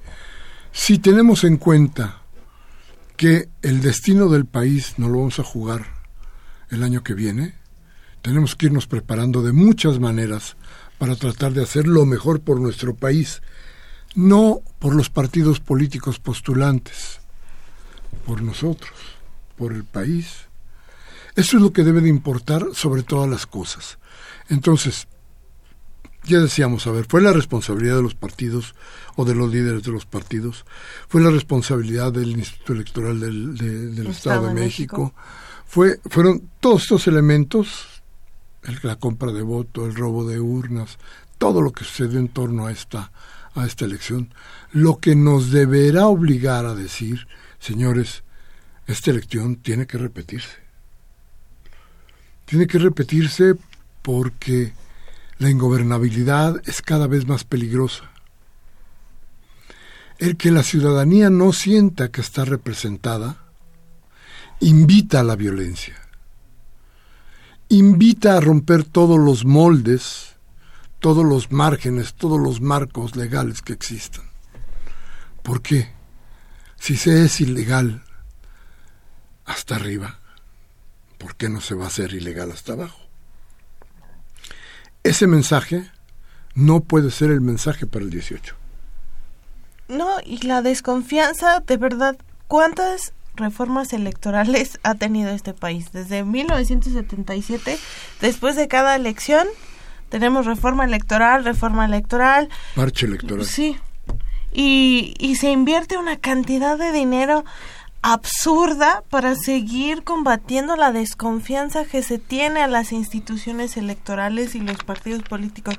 [0.72, 2.22] Si tenemos en cuenta
[3.16, 5.84] que el destino del país no lo vamos a jugar
[6.68, 7.54] el año que viene,
[8.22, 10.56] tenemos que irnos preparando de muchas maneras
[10.98, 13.42] para tratar de hacer lo mejor por nuestro país,
[14.14, 17.20] no por los partidos políticos postulantes,
[18.26, 18.92] por nosotros,
[19.56, 20.46] por el país.
[21.36, 23.98] Eso es lo que debe de importar sobre todas las cosas.
[24.48, 25.08] Entonces,
[26.24, 28.74] ya decíamos, a ver, fue la responsabilidad de los partidos
[29.16, 30.64] o de los líderes de los partidos,
[31.08, 35.14] fue la responsabilidad del Instituto Electoral del, Estado, de, México,
[35.66, 37.93] Fue, fueron todos estos elementos
[38.82, 40.98] la compra de voto, el robo de urnas,
[41.38, 43.12] todo lo que sucedió en torno a esta,
[43.54, 44.32] a esta elección,
[44.72, 47.26] lo que nos deberá obligar a decir,
[47.58, 48.22] señores,
[48.86, 50.62] esta elección tiene que repetirse.
[52.44, 53.54] Tiene que repetirse
[54.02, 54.72] porque
[55.38, 58.10] la ingobernabilidad es cada vez más peligrosa.
[60.18, 63.44] El que la ciudadanía no sienta que está representada
[64.60, 66.03] invita a la violencia
[67.68, 70.36] invita a romper todos los moldes,
[71.00, 74.24] todos los márgenes, todos los marcos legales que existan.
[75.42, 75.92] ¿Por qué?
[76.76, 78.02] Si se es ilegal
[79.44, 80.18] hasta arriba,
[81.18, 83.00] ¿por qué no se va a hacer ilegal hasta abajo?
[85.02, 85.90] Ese mensaje
[86.54, 88.54] no puede ser el mensaje para el 18.
[89.88, 92.16] No, y la desconfianza, de verdad,
[92.48, 95.92] ¿cuántas reformas electorales ha tenido este país.
[95.92, 97.78] Desde 1977,
[98.20, 99.46] después de cada elección,
[100.08, 102.48] tenemos reforma electoral, reforma electoral.
[102.76, 103.44] Marcha electoral.
[103.44, 103.76] Sí.
[104.52, 107.44] Y, y se invierte una cantidad de dinero
[108.06, 114.76] absurda para seguir combatiendo la desconfianza que se tiene a las instituciones electorales y los
[114.84, 115.76] partidos políticos.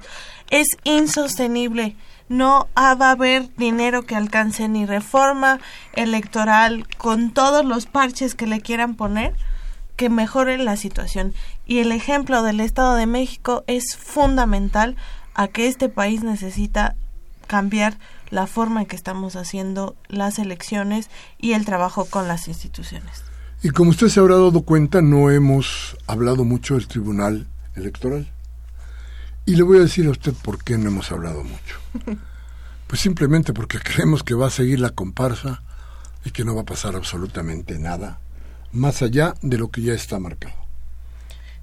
[0.50, 1.96] Es insostenible.
[2.28, 5.60] No va a haber dinero que alcance ni reforma
[5.94, 9.36] electoral con todos los parches que le quieran poner
[9.96, 11.36] que mejoren la situación.
[11.68, 14.96] Y el ejemplo del Estado de México es fundamental
[15.36, 16.96] a que este país necesita
[17.46, 18.00] cambiar
[18.30, 23.24] la forma en que estamos haciendo las elecciones y el trabajo con las instituciones.
[23.62, 28.32] Y como usted se habrá dado cuenta, no hemos hablado mucho del Tribunal Electoral.
[29.46, 31.80] Y le voy a decir a usted por qué no hemos hablado mucho.
[32.88, 35.64] Pues simplemente porque creemos que va a seguir la comparsa
[36.24, 38.20] y que no va a pasar absolutamente nada
[38.72, 40.65] más allá de lo que ya está marcado.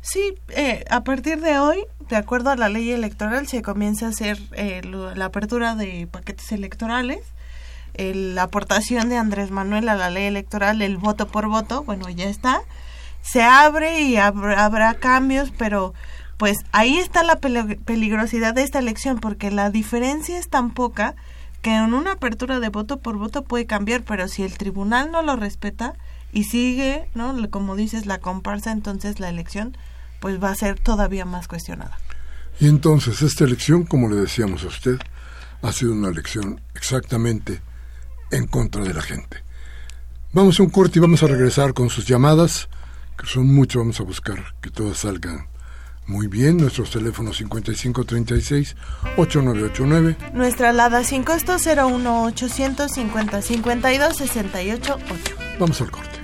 [0.02, 4.08] Sí, eh, a partir de hoy, de acuerdo a la ley electoral, se comienza a
[4.08, 7.20] hacer eh, la apertura de paquetes electorales,
[7.94, 12.24] la aportación de Andrés Manuel a la ley electoral, el voto por voto, bueno, ya
[12.24, 12.62] está.
[13.20, 15.94] Se abre y habrá cambios, pero
[16.36, 21.14] pues ahí está la peligrosidad de esta elección, porque la diferencia es tan poca
[21.60, 25.22] que en una apertura de voto por voto puede cambiar, pero si el tribunal no
[25.22, 25.94] lo respeta,
[26.32, 27.34] y sigue, ¿no?
[27.50, 29.76] Como dices, la comparsa, entonces la elección
[30.22, 31.98] pues va a ser todavía más cuestionada.
[32.60, 34.98] Y entonces esta elección, como le decíamos a usted,
[35.60, 37.60] ha sido una elección exactamente
[38.30, 39.42] en contra de la gente.
[40.32, 42.70] Vamos a un corte y vamos a regresar con sus llamadas,
[43.18, 45.48] que son muchas, vamos a buscar que todas salgan
[46.06, 46.56] muy bien.
[46.56, 50.32] Nuestros teléfonos 5536-8989.
[50.32, 55.04] Nuestra alada sin costo 01800 50 52 68 8.
[55.58, 56.20] Vamos al corte.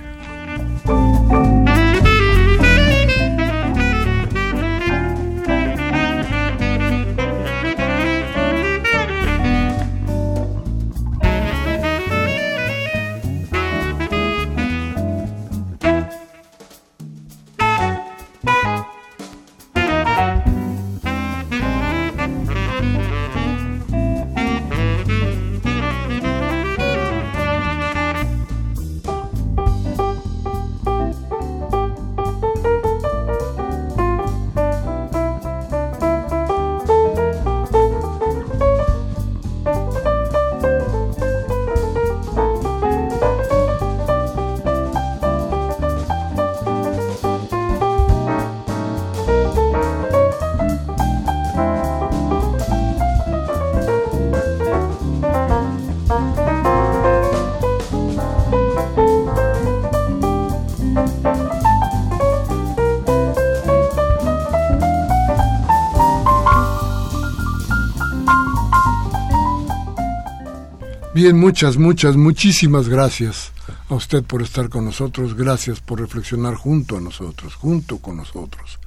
[71.21, 73.51] Bien, muchas, muchas, muchísimas gracias
[73.89, 78.79] a usted por estar con nosotros, gracias por reflexionar junto a nosotros, junto con nosotros.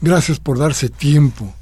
[0.00, 1.54] Gracias por darse tiempo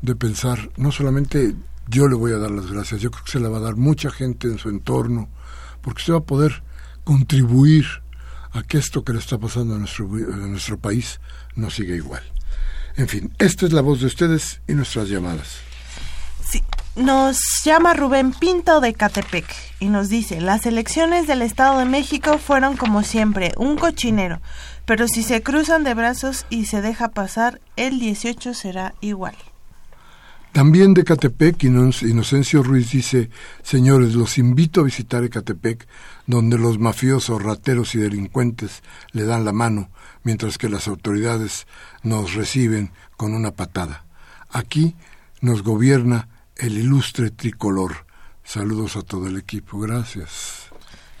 [0.00, 1.54] de pensar, no solamente
[1.88, 3.76] yo le voy a dar las gracias, yo creo que se la va a dar
[3.76, 5.28] mucha gente en su entorno,
[5.82, 6.62] porque usted va a poder
[7.04, 7.84] contribuir
[8.52, 11.20] a que esto que le está pasando a nuestro, a nuestro país
[11.54, 12.22] no siga igual.
[12.96, 15.73] En fin, esta es la voz de ustedes y nuestras llamadas.
[16.96, 19.46] Nos llama Rubén Pinto de Catepec
[19.80, 24.40] y nos dice, las elecciones del Estado de México fueron como siempre, un cochinero,
[24.84, 29.34] pero si se cruzan de brazos y se deja pasar, el 18 será igual.
[30.52, 33.28] También de Catepec, Inocencio Ruiz dice,
[33.64, 35.88] señores, los invito a visitar Ecatepec,
[36.28, 39.88] donde los mafiosos, rateros y delincuentes le dan la mano,
[40.22, 41.66] mientras que las autoridades
[42.04, 44.04] nos reciben con una patada.
[44.48, 44.94] Aquí
[45.40, 48.06] nos gobierna el ilustre tricolor.
[48.44, 50.70] Saludos a todo el equipo, gracias.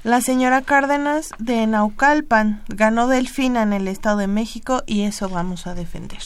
[0.04, 5.66] La señora Cárdenas de Naucalpan ganó Delfina en el Estado de México y eso vamos
[5.66, 6.20] a defender.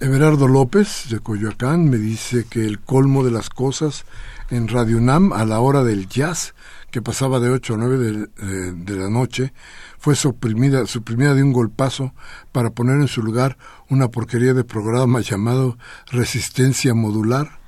[0.00, 4.04] Everardo López de Coyoacán me dice que el colmo de las cosas
[4.50, 6.54] en Radio UNAM a la hora del jazz,
[6.90, 9.54] que pasaba de 8 a 9 de, eh, de la noche,
[9.98, 12.12] fue suprimida, suprimida de un golpazo
[12.52, 13.56] para poner en su lugar
[13.88, 15.78] una porquería de programa llamado
[16.10, 17.59] Resistencia Modular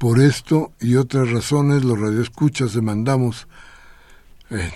[0.00, 3.46] por esto y otras razones, los radioescuchas demandamos.
[4.48, 4.72] Bueno,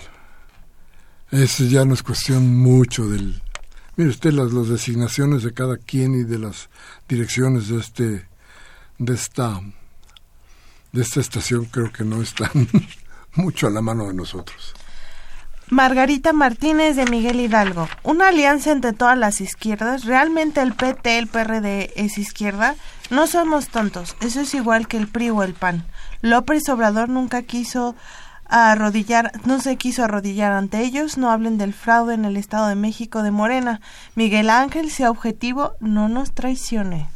[1.31, 3.41] eso ya no es cuestión mucho del.
[3.95, 6.69] Mire usted las, las designaciones de cada quien y de las
[7.09, 8.27] direcciones de este,
[8.99, 9.61] de esta,
[10.91, 12.51] de esta estación creo que no están
[13.33, 14.75] mucho a la mano de nosotros.
[15.71, 17.89] Margarita Martínez de Miguel Hidalgo.
[18.03, 20.05] Una alianza entre todas las izquierdas.
[20.05, 22.75] ¿Realmente el PT, el PRD es izquierda?
[23.09, 24.15] No somos tontos.
[24.21, 25.85] Eso es igual que el PRI o el PAN.
[26.21, 27.95] López Obrador nunca quiso
[28.47, 32.75] arrodillar, no se quiso arrodillar ante ellos, no hablen del fraude en el Estado de
[32.75, 33.81] México de Morena.
[34.15, 37.07] Miguel Ángel, sea objetivo, no nos traicione.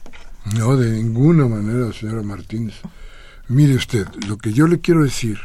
[0.56, 2.76] No, de ninguna manera, señora Martínez.
[3.48, 5.40] Mire usted, lo que yo le quiero decir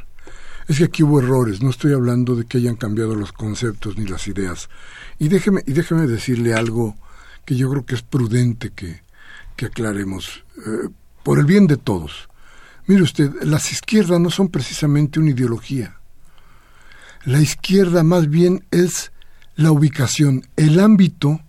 [0.68, 4.06] es que aquí hubo errores, no estoy hablando de que hayan cambiado los conceptos ni
[4.06, 4.70] las ideas.
[5.18, 6.96] Y déjeme, y déjeme decirle algo
[7.44, 9.03] que yo creo que es prudente que,
[9.56, 10.88] que aclaremos, eh,
[11.22, 12.28] por el bien de todos.
[12.86, 15.98] Mire usted, las izquierdas no son precisamente una ideología.
[17.24, 19.12] La izquierda más bien es
[19.56, 21.40] la ubicación, el ámbito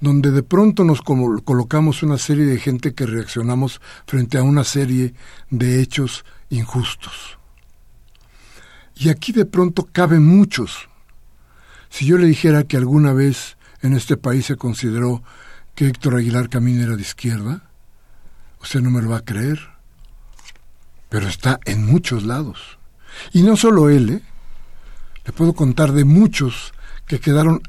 [0.00, 5.14] donde de pronto nos colocamos una serie de gente que reaccionamos frente a una serie
[5.50, 7.38] de hechos injustos.
[8.96, 10.88] Y aquí de pronto caben muchos.
[11.90, 15.22] Si yo le dijera que alguna vez en este país se consideró
[15.80, 17.62] que Héctor Aguilar Camín era de izquierda,
[18.60, 19.58] usted no me lo va a creer
[21.08, 22.78] pero está en muchos lados.
[23.32, 24.22] Y no solo él, ¿eh?
[25.26, 26.74] le puedo contar de muchos
[27.06, 27.62] que quedaron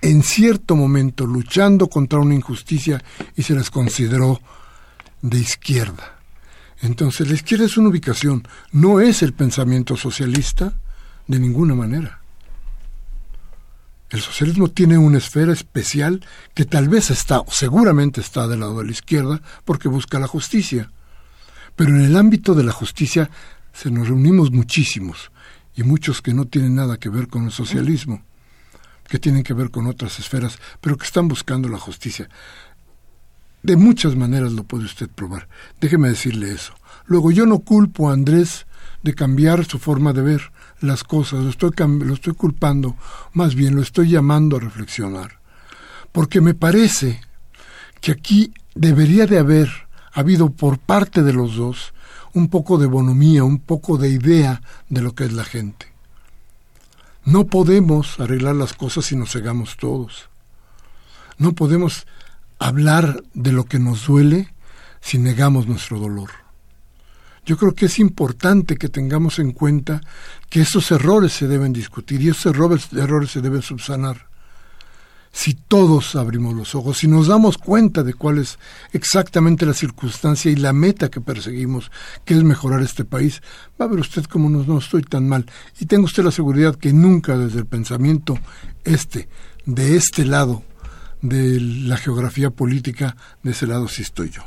[0.00, 3.04] en cierto momento luchando contra una injusticia
[3.36, 4.40] y se les consideró
[5.20, 6.18] de izquierda.
[6.80, 10.72] Entonces la izquierda es una ubicación, no es el pensamiento socialista
[11.28, 12.21] de ninguna manera.
[14.12, 18.84] El socialismo tiene una esfera especial que tal vez está, seguramente está del lado de
[18.84, 20.90] la izquierda, porque busca la justicia.
[21.76, 23.30] Pero en el ámbito de la justicia
[23.72, 25.32] se nos reunimos muchísimos,
[25.74, 28.22] y muchos que no tienen nada que ver con el socialismo,
[29.08, 32.28] que tienen que ver con otras esferas, pero que están buscando la justicia.
[33.62, 35.48] De muchas maneras lo puede usted probar.
[35.80, 36.74] Déjeme decirle eso.
[37.06, 38.66] Luego, yo no culpo a Andrés
[39.02, 40.52] de cambiar su forma de ver
[40.82, 42.96] las cosas, lo estoy, lo estoy culpando,
[43.32, 45.40] más bien lo estoy llamando a reflexionar.
[46.12, 47.20] Porque me parece
[48.00, 49.70] que aquí debería de haber
[50.12, 51.94] ha habido por parte de los dos
[52.34, 55.86] un poco de bonomía, un poco de idea de lo que es la gente.
[57.24, 60.28] No podemos arreglar las cosas si nos cegamos todos.
[61.38, 62.06] No podemos
[62.58, 64.52] hablar de lo que nos duele
[65.00, 66.30] si negamos nuestro dolor.
[67.44, 70.00] Yo creo que es importante que tengamos en cuenta
[70.48, 74.32] que esos errores se deben discutir y esos errores, errores se deben subsanar
[75.32, 78.58] si todos abrimos los ojos, si nos damos cuenta de cuál es
[78.92, 81.90] exactamente la circunstancia y la meta que perseguimos,
[82.26, 83.40] que es mejorar este país,
[83.80, 85.46] va a ver usted cómo no, estoy tan mal.
[85.80, 88.38] Y tenga usted la seguridad que nunca desde el pensamiento
[88.84, 89.28] este,
[89.64, 90.62] de este lado
[91.22, 94.42] de la geografía política, de ese lado sí estoy yo.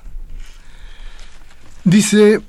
[1.84, 2.42] Dice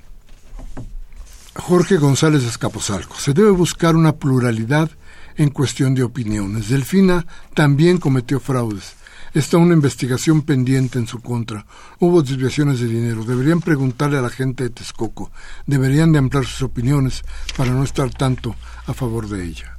[1.58, 4.90] Jorge González Escaposalco, se debe buscar una pluralidad
[5.36, 6.68] en cuestión de opiniones.
[6.68, 8.94] Delfina también cometió fraudes.
[9.34, 11.66] Está una investigación pendiente en su contra.
[11.98, 13.24] Hubo desviaciones de dinero.
[13.24, 15.30] Deberían preguntarle a la gente de Texcoco.
[15.66, 17.22] Deberían de ampliar sus opiniones
[17.56, 18.54] para no estar tanto
[18.86, 19.76] a favor de ella.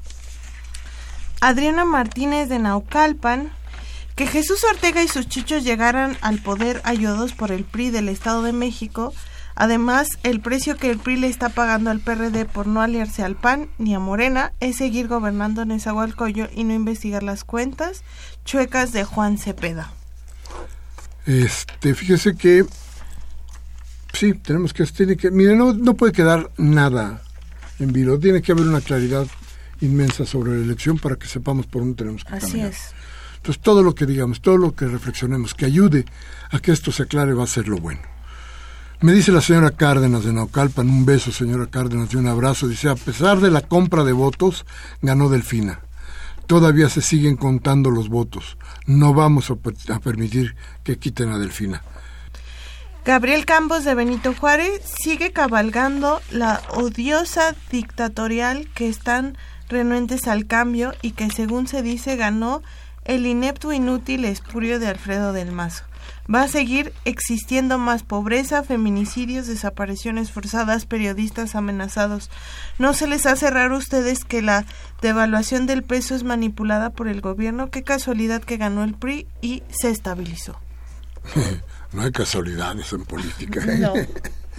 [1.41, 3.49] Adriana Martínez de Naucalpan
[4.15, 8.41] que Jesús Ortega y sus chichos llegaran al poder ayudados por el PRI del Estado
[8.41, 9.13] de México
[9.59, 13.35] Además, el precio que el PRI le está pagando al PRD por no aliarse al
[13.35, 18.03] PAN ni a Morena es seguir gobernando en Esahualcoyo y no investigar las cuentas
[18.45, 19.91] chuecas de Juan Cepeda.
[21.25, 22.65] Este, fíjese que
[24.13, 27.23] sí, tenemos que tiene que mire, no, no puede quedar nada
[27.79, 29.25] en vilo, tiene que haber una claridad
[29.81, 32.93] inmensa sobre la elección para que sepamos por dónde tenemos que Así es.
[33.37, 36.05] Entonces, todo lo que digamos, todo lo que reflexionemos que ayude
[36.51, 38.16] a que esto se aclare va a ser lo bueno.
[38.99, 42.89] Me dice la señora Cárdenas de Naucalpan, un beso señora Cárdenas y un abrazo, dice,
[42.89, 44.65] a pesar de la compra de votos,
[45.03, 45.81] ganó Delfina.
[46.47, 48.57] Todavía se siguen contando los votos.
[48.87, 51.83] No vamos a, permitir que quiten a Delfina.
[53.05, 59.37] Gabriel Campos de Benito Juárez sigue cabalgando la odiosa dictatorial que están
[59.69, 62.63] renuentes al cambio y que según se dice ganó
[63.05, 65.86] el inepto inútil espurio de Alfredo del Mazo.
[66.33, 72.29] Va a seguir existiendo más pobreza, feminicidios, desapariciones forzadas, periodistas amenazados.
[72.79, 74.65] ¿No se les hace raro a ustedes que la
[75.01, 77.69] devaluación del peso es manipulada por el gobierno?
[77.69, 80.59] Qué casualidad que ganó el PRI y se estabilizó.
[81.93, 83.61] no hay casualidades en política.
[83.65, 84.09] ¿eh?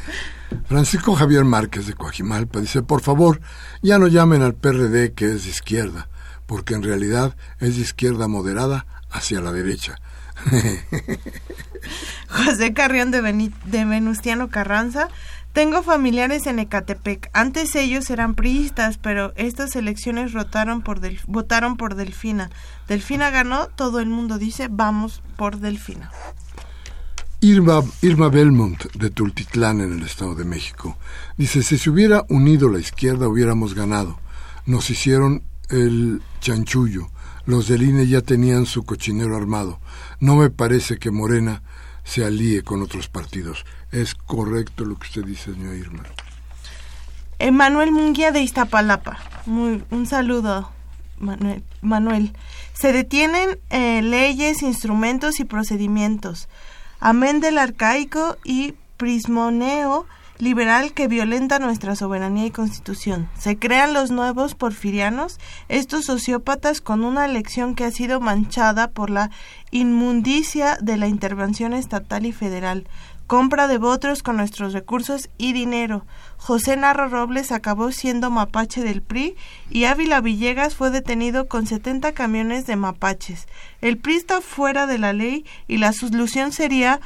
[0.66, 3.40] Francisco Javier Márquez de Coajimalpa dice, por favor,
[3.82, 6.08] ya no llamen al PRD que es de izquierda,
[6.46, 10.00] porque en realidad es de izquierda moderada hacia la derecha
[12.28, 15.09] José Carrión de, de Venustiano Carranza.
[15.53, 17.30] Tengo familiares en Ecatepec.
[17.32, 22.51] Antes ellos eran priistas, pero estas elecciones rotaron por votaron por Delfina.
[22.86, 26.12] Delfina ganó, todo el mundo dice, vamos por Delfina.
[27.41, 30.99] Irma, Irma Belmont de Tultitlán en el Estado de México
[31.36, 34.18] dice, si se hubiera unido la izquierda hubiéramos ganado.
[34.66, 37.11] Nos hicieron el chanchullo.
[37.49, 39.80] Los del INE ya tenían su cochinero armado.
[40.20, 41.62] No me parece que Morena
[42.05, 43.64] se alíe con otros partidos.
[43.90, 46.03] Es correcto lo que usted dice, señor Irma.
[47.51, 49.16] Manuel Munguía de Iztapalapa.
[49.46, 50.70] Muy, un saludo,
[51.20, 51.62] Manuel.
[51.80, 52.34] Manuel.
[52.74, 56.51] Se detienen eh, leyes, instrumentos y procedimientos.
[57.01, 60.05] Amén del arcaico y prismoneo
[60.39, 63.28] liberal que violenta nuestra soberanía y constitución.
[63.39, 69.11] Se crean los nuevos porfirianos, estos sociópatas con una elección que ha sido manchada por
[69.11, 69.30] la
[69.70, 72.86] inmundicia de la intervención estatal y federal,
[73.29, 76.07] compra de votos con nuestros recursos y dinero.
[76.39, 79.37] José Narro Robles acabó siendo mapache del PRI
[79.70, 83.47] y Ávila Villegas fue detenido con 70 camiones de mapaches.
[83.83, 87.01] El PRI está fuera de la ley y la solución sería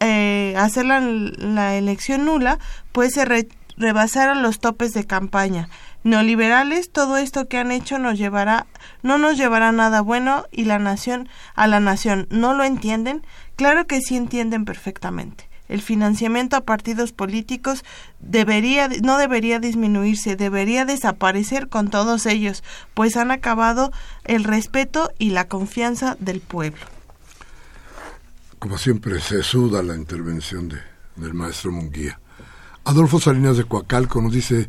[0.00, 2.58] eh, hacer la, elección nula,
[2.90, 5.68] pues se rebasaron los topes de campaña.
[6.04, 8.66] Neoliberales, todo esto que han hecho nos llevará,
[9.02, 13.24] no nos llevará nada bueno y la nación, a la nación, ¿no lo entienden?
[13.56, 15.48] Claro que sí entienden perfectamente.
[15.68, 17.84] El financiamiento a partidos políticos
[18.20, 22.62] debería, no debería disminuirse, debería desaparecer con todos ellos,
[22.94, 23.92] pues han acabado
[24.24, 26.84] el respeto y la confianza del pueblo.
[28.58, 30.78] Como siempre, se suda la intervención de,
[31.16, 32.20] del maestro Munguía.
[32.84, 34.68] Adolfo Salinas de Coacalco nos dice,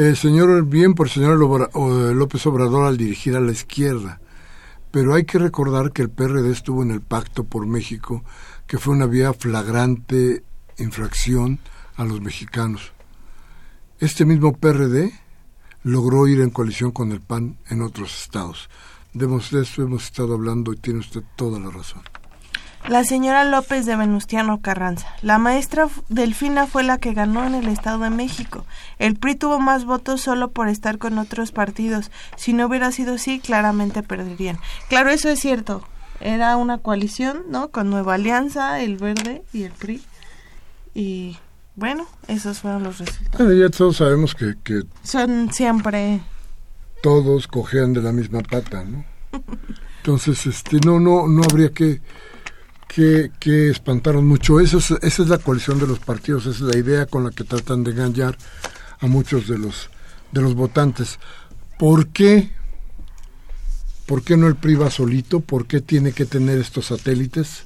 [0.00, 4.20] eh, señor, bien por el señor López Obrador al dirigir a la izquierda
[4.90, 8.24] pero hay que recordar que el PRD estuvo en el Pacto por México,
[8.66, 10.42] que fue una vía flagrante
[10.78, 11.60] infracción
[11.96, 12.92] a los mexicanos.
[13.98, 15.12] Este mismo PRD
[15.82, 18.68] logró ir en coalición con el PAN en otros estados.
[19.12, 22.02] De eso hemos estado hablando y tiene usted toda la razón.
[22.88, 25.06] La señora López de Venustiano Carranza.
[25.22, 28.64] La maestra Delfina fue la que ganó en el Estado de México.
[28.98, 32.10] El PRI tuvo más votos solo por estar con otros partidos.
[32.36, 34.58] Si no hubiera sido así, claramente perderían.
[34.88, 35.82] Claro, eso es cierto.
[36.20, 37.70] Era una coalición, ¿no?
[37.70, 40.02] Con Nueva Alianza, el Verde y el PRI.
[40.94, 41.38] Y
[41.76, 43.56] bueno, esos fueron los resultados.
[43.56, 46.20] ya todos sabemos que, que son siempre
[47.00, 49.04] todos cojean de la misma pata, ¿no?
[49.98, 52.00] Entonces, este, no, no, no habría que
[52.94, 54.60] que, espantaron mucho.
[54.60, 57.44] Eso esa es la coalición de los partidos, esa es la idea con la que
[57.44, 58.36] tratan de engañar
[58.98, 59.90] a muchos de los,
[60.32, 61.18] de los votantes.
[61.78, 62.50] ¿Por qué?
[64.06, 65.40] ¿Por qué no el PRI va solito?
[65.40, 67.64] ¿Por qué tiene que tener estos satélites?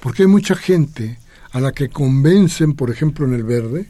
[0.00, 1.18] Porque hay mucha gente
[1.50, 3.88] a la que convencen, por ejemplo, en el verde,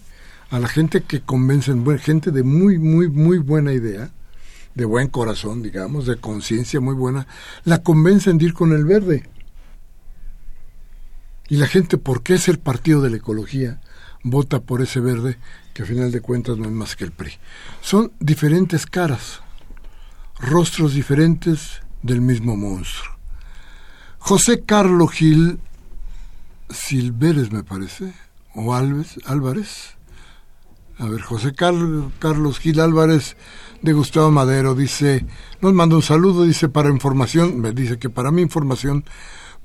[0.50, 4.10] a la gente que convencen, gente de muy, muy, muy buena idea,
[4.74, 7.26] de buen corazón, digamos, de conciencia muy buena,
[7.64, 9.24] la convencen de ir con el verde.
[11.48, 13.80] Y la gente, porque es el partido de la ecología,
[14.22, 15.38] vota por ese verde,
[15.74, 17.32] que a final de cuentas no es más que el PRI.
[17.80, 19.40] Son diferentes caras,
[20.38, 23.14] rostros diferentes del mismo monstruo.
[24.18, 25.58] José Carlos Gil
[26.70, 28.14] Silveres, me parece,
[28.54, 29.96] o Alves, Álvarez.
[30.98, 33.36] A ver, José Carlos Gil Álvarez
[33.82, 35.26] de Gustavo Madero dice,
[35.60, 39.04] nos manda un saludo, dice para información, me dice que para mi información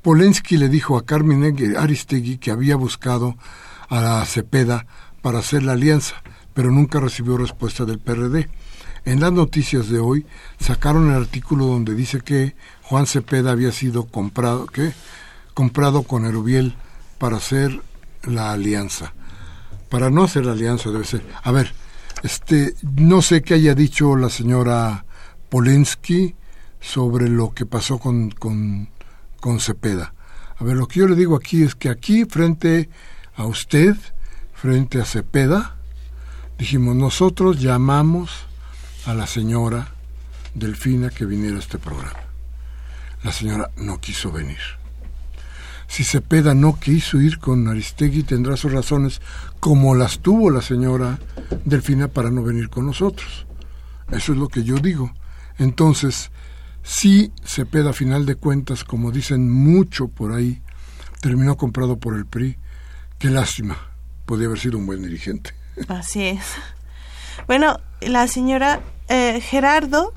[0.01, 1.43] Polensky le dijo a Carmen
[1.77, 3.35] Aristegui que había buscado
[3.89, 4.85] a la Cepeda
[5.21, 6.15] para hacer la alianza,
[6.53, 8.49] pero nunca recibió respuesta del PRD.
[9.05, 10.25] En las noticias de hoy
[10.59, 14.93] sacaron el artículo donde dice que Juan Cepeda había sido comprado, ¿qué?
[15.53, 16.75] comprado con Erubiel
[17.17, 17.81] para hacer
[18.23, 19.13] la alianza.
[19.89, 21.25] Para no hacer la alianza debe ser.
[21.43, 21.73] A ver,
[22.23, 25.05] este, no sé qué haya dicho la señora
[25.49, 26.35] Polensky
[26.79, 28.87] sobre lo que pasó con, con
[29.39, 30.13] con Cepeda.
[30.57, 32.89] A ver, lo que yo le digo aquí es que aquí, frente
[33.35, 33.95] a usted,
[34.53, 35.77] frente a Cepeda,
[36.57, 38.31] dijimos, nosotros llamamos
[39.05, 39.93] a la señora
[40.53, 42.19] Delfina que viniera a este programa.
[43.23, 44.59] La señora no quiso venir.
[45.87, 49.21] Si Cepeda no quiso ir con Aristegui, tendrá sus razones,
[49.59, 51.19] como las tuvo la señora
[51.65, 53.47] Delfina para no venir con nosotros.
[54.11, 55.11] Eso es lo que yo digo.
[55.57, 56.31] Entonces,
[56.89, 60.59] Sí, Cepeda, a final de cuentas, como dicen mucho por ahí,
[61.21, 62.57] terminó comprado por el PRI.
[63.19, 63.77] Qué lástima,
[64.25, 65.51] podía haber sido un buen dirigente.
[65.87, 66.43] Así es.
[67.45, 70.15] Bueno, la señora eh, Gerardo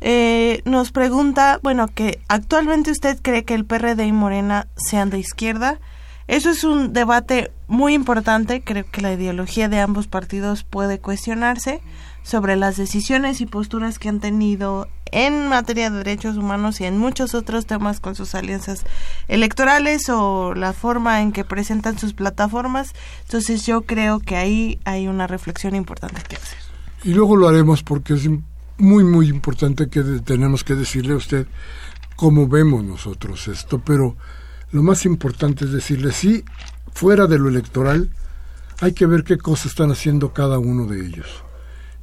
[0.00, 5.18] eh, nos pregunta, bueno, que actualmente usted cree que el PRD y Morena sean de
[5.18, 5.80] izquierda.
[6.28, 11.82] Eso es un debate muy importante, creo que la ideología de ambos partidos puede cuestionarse,
[12.22, 16.96] sobre las decisiones y posturas que han tenido en materia de derechos humanos y en
[16.96, 18.84] muchos otros temas con sus alianzas
[19.28, 22.92] electorales o la forma en que presentan sus plataformas.
[23.22, 26.58] Entonces yo creo que ahí hay una reflexión importante que hacer.
[27.02, 28.28] Y luego lo haremos porque es
[28.78, 31.46] muy, muy importante que tenemos que decirle a usted
[32.16, 34.16] cómo vemos nosotros esto, pero
[34.70, 36.44] lo más importante es decirle, sí,
[36.92, 38.10] fuera de lo electoral,
[38.80, 41.44] hay que ver qué cosas están haciendo cada uno de ellos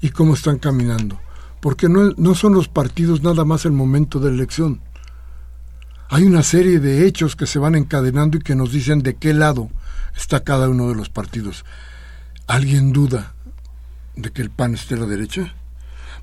[0.01, 1.19] y cómo están caminando,
[1.61, 4.81] porque no, no son los partidos nada más el momento de elección.
[6.09, 9.33] Hay una serie de hechos que se van encadenando y que nos dicen de qué
[9.33, 9.69] lado
[10.15, 11.65] está cada uno de los partidos.
[12.47, 13.33] ¿Alguien duda
[14.15, 15.53] de que el PAN esté a la derecha?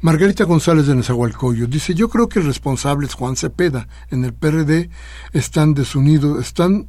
[0.01, 3.89] Margarita González de Nezahualcóyotl dice, yo creo que el responsable es Juan Cepeda.
[4.11, 4.91] En el PRD
[5.33, 6.89] están desunidos, están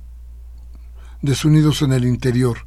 [1.21, 2.59] desunidos en el interior.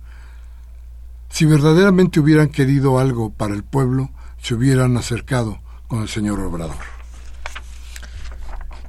[1.28, 4.10] Si verdaderamente hubieran querido algo para el pueblo,
[4.40, 6.76] se hubieran acercado con el señor Obrador.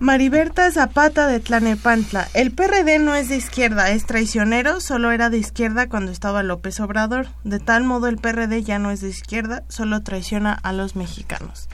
[0.02, 2.30] Mariberta Zapata de Tlanepantla.
[2.34, 6.80] El PRD no es de izquierda, es traicionero, solo era de izquierda cuando estaba López
[6.80, 7.28] Obrador.
[7.44, 11.68] De tal modo el PRD ya no es de izquierda, solo traiciona a los mexicanos.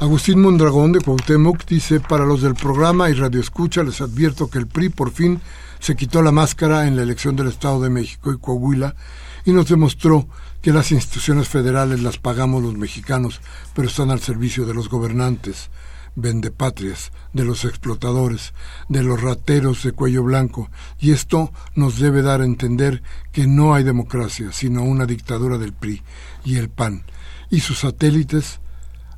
[0.00, 4.58] Agustín Mondragón de Cuauhtémoc dice, para los del programa y Radio Escucha les advierto que
[4.58, 5.40] el PRI por fin
[5.78, 8.96] se quitó la máscara en la elección del Estado de México y Coahuila
[9.44, 10.28] y nos demostró
[10.60, 13.40] que las instituciones federales las pagamos los mexicanos,
[13.74, 15.70] pero están al servicio de los gobernantes
[16.14, 18.52] vendepatrias, de los explotadores,
[18.88, 23.74] de los rateros de cuello blanco, y esto nos debe dar a entender que no
[23.74, 26.02] hay democracia, sino una dictadura del PRI
[26.44, 27.04] y el PAN,
[27.50, 28.60] y sus satélites,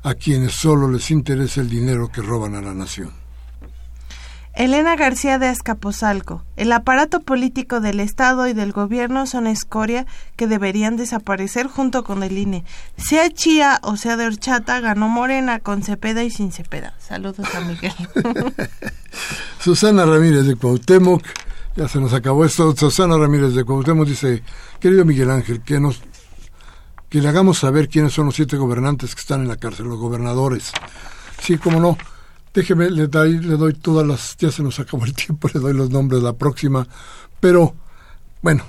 [0.03, 3.24] a quienes solo les interesa el dinero que roban a la nación.
[4.55, 6.41] Elena García de Azcapotzalco.
[6.55, 10.05] El aparato político del Estado y del gobierno son escoria
[10.37, 12.63] que deberían desaparecer junto con el INE.
[12.95, 16.93] Sea chía o sea de horchata, ganó Morena con Cepeda y sin Cepeda.
[16.99, 17.93] Saludos a Miguel.
[19.59, 21.21] Susana Ramírez de Cuauhtémoc.
[21.75, 22.73] Ya se nos acabó esto.
[22.77, 24.41] Susana Ramírez de Cuauhtémoc dice,
[24.79, 26.01] querido Miguel Ángel, que nos
[27.09, 29.99] que le hagamos saber quiénes son los siete gobernantes que están en la cárcel, los
[29.99, 30.71] gobernadores.
[31.41, 31.97] Sí, cómo no
[32.55, 35.73] Déjeme, le doy, le doy todas las, ya se nos acabó el tiempo, le doy
[35.73, 36.87] los nombres de la próxima,
[37.41, 37.75] pero
[38.41, 38.63] bueno,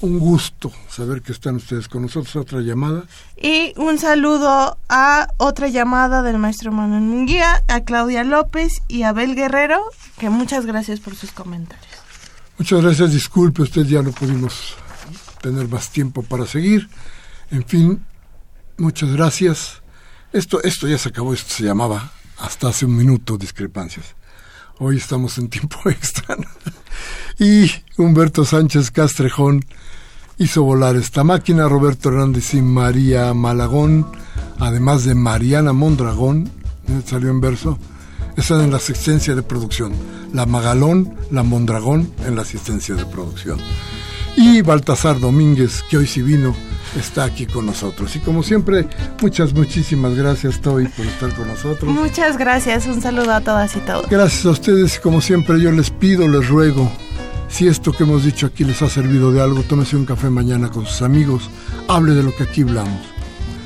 [0.00, 2.34] un gusto saber que están ustedes con nosotros.
[2.34, 3.04] Otra llamada.
[3.36, 9.10] Y un saludo a otra llamada del maestro Manuel Munguía, a Claudia López y a
[9.10, 9.84] Abel Guerrero,
[10.18, 11.86] que muchas gracias por sus comentarios.
[12.58, 14.74] Muchas gracias, disculpe, usted ya no pudimos
[15.40, 16.88] tener más tiempo para seguir.
[17.52, 18.04] En fin,
[18.78, 19.82] muchas gracias.
[20.32, 24.14] Esto, esto ya se acabó, esto se llamaba hasta hace un minuto discrepancias.
[24.78, 26.36] Hoy estamos en tiempo extra.
[27.38, 29.64] y Humberto Sánchez Castrejón
[30.38, 34.06] hizo volar esta máquina, Roberto Hernández y María Malagón,
[34.58, 36.50] además de Mariana Mondragón,
[36.88, 37.02] ¿eh?
[37.04, 37.78] salió en verso,
[38.36, 39.92] están en la asistencia de producción.
[40.32, 43.58] La Magalón, la Mondragón en la asistencia de producción.
[44.36, 46.54] Y Baltasar Domínguez, que hoy sí vino
[46.96, 48.14] está aquí con nosotros.
[48.16, 48.86] Y como siempre,
[49.20, 51.92] muchas, muchísimas gracias, Toby, por estar con nosotros.
[51.92, 54.08] Muchas gracias, un saludo a todas y todos.
[54.08, 56.90] Gracias a ustedes como siempre yo les pido, les ruego,
[57.48, 60.68] si esto que hemos dicho aquí les ha servido de algo, tómese un café mañana
[60.68, 61.50] con sus amigos,
[61.88, 63.00] hable de lo que aquí hablamos,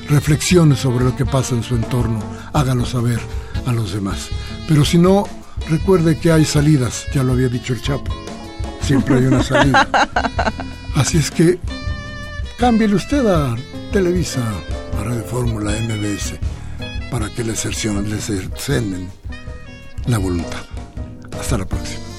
[0.08, 2.20] reflexione sobre lo que pasa en su entorno,
[2.52, 3.20] hágalo saber
[3.66, 4.28] a los demás.
[4.68, 5.24] Pero si no,
[5.68, 8.14] recuerde que hay salidas, ya lo había dicho el Chapo,
[8.80, 9.88] siempre hay una salida.
[10.94, 11.58] Así es que
[12.62, 13.56] cámbiele usted a
[13.90, 14.40] Televisa,
[14.96, 16.38] a Radio Fórmula, MBS,
[17.10, 19.10] para que le cercenen
[20.06, 20.62] la voluntad.
[21.40, 22.11] Hasta la próxima.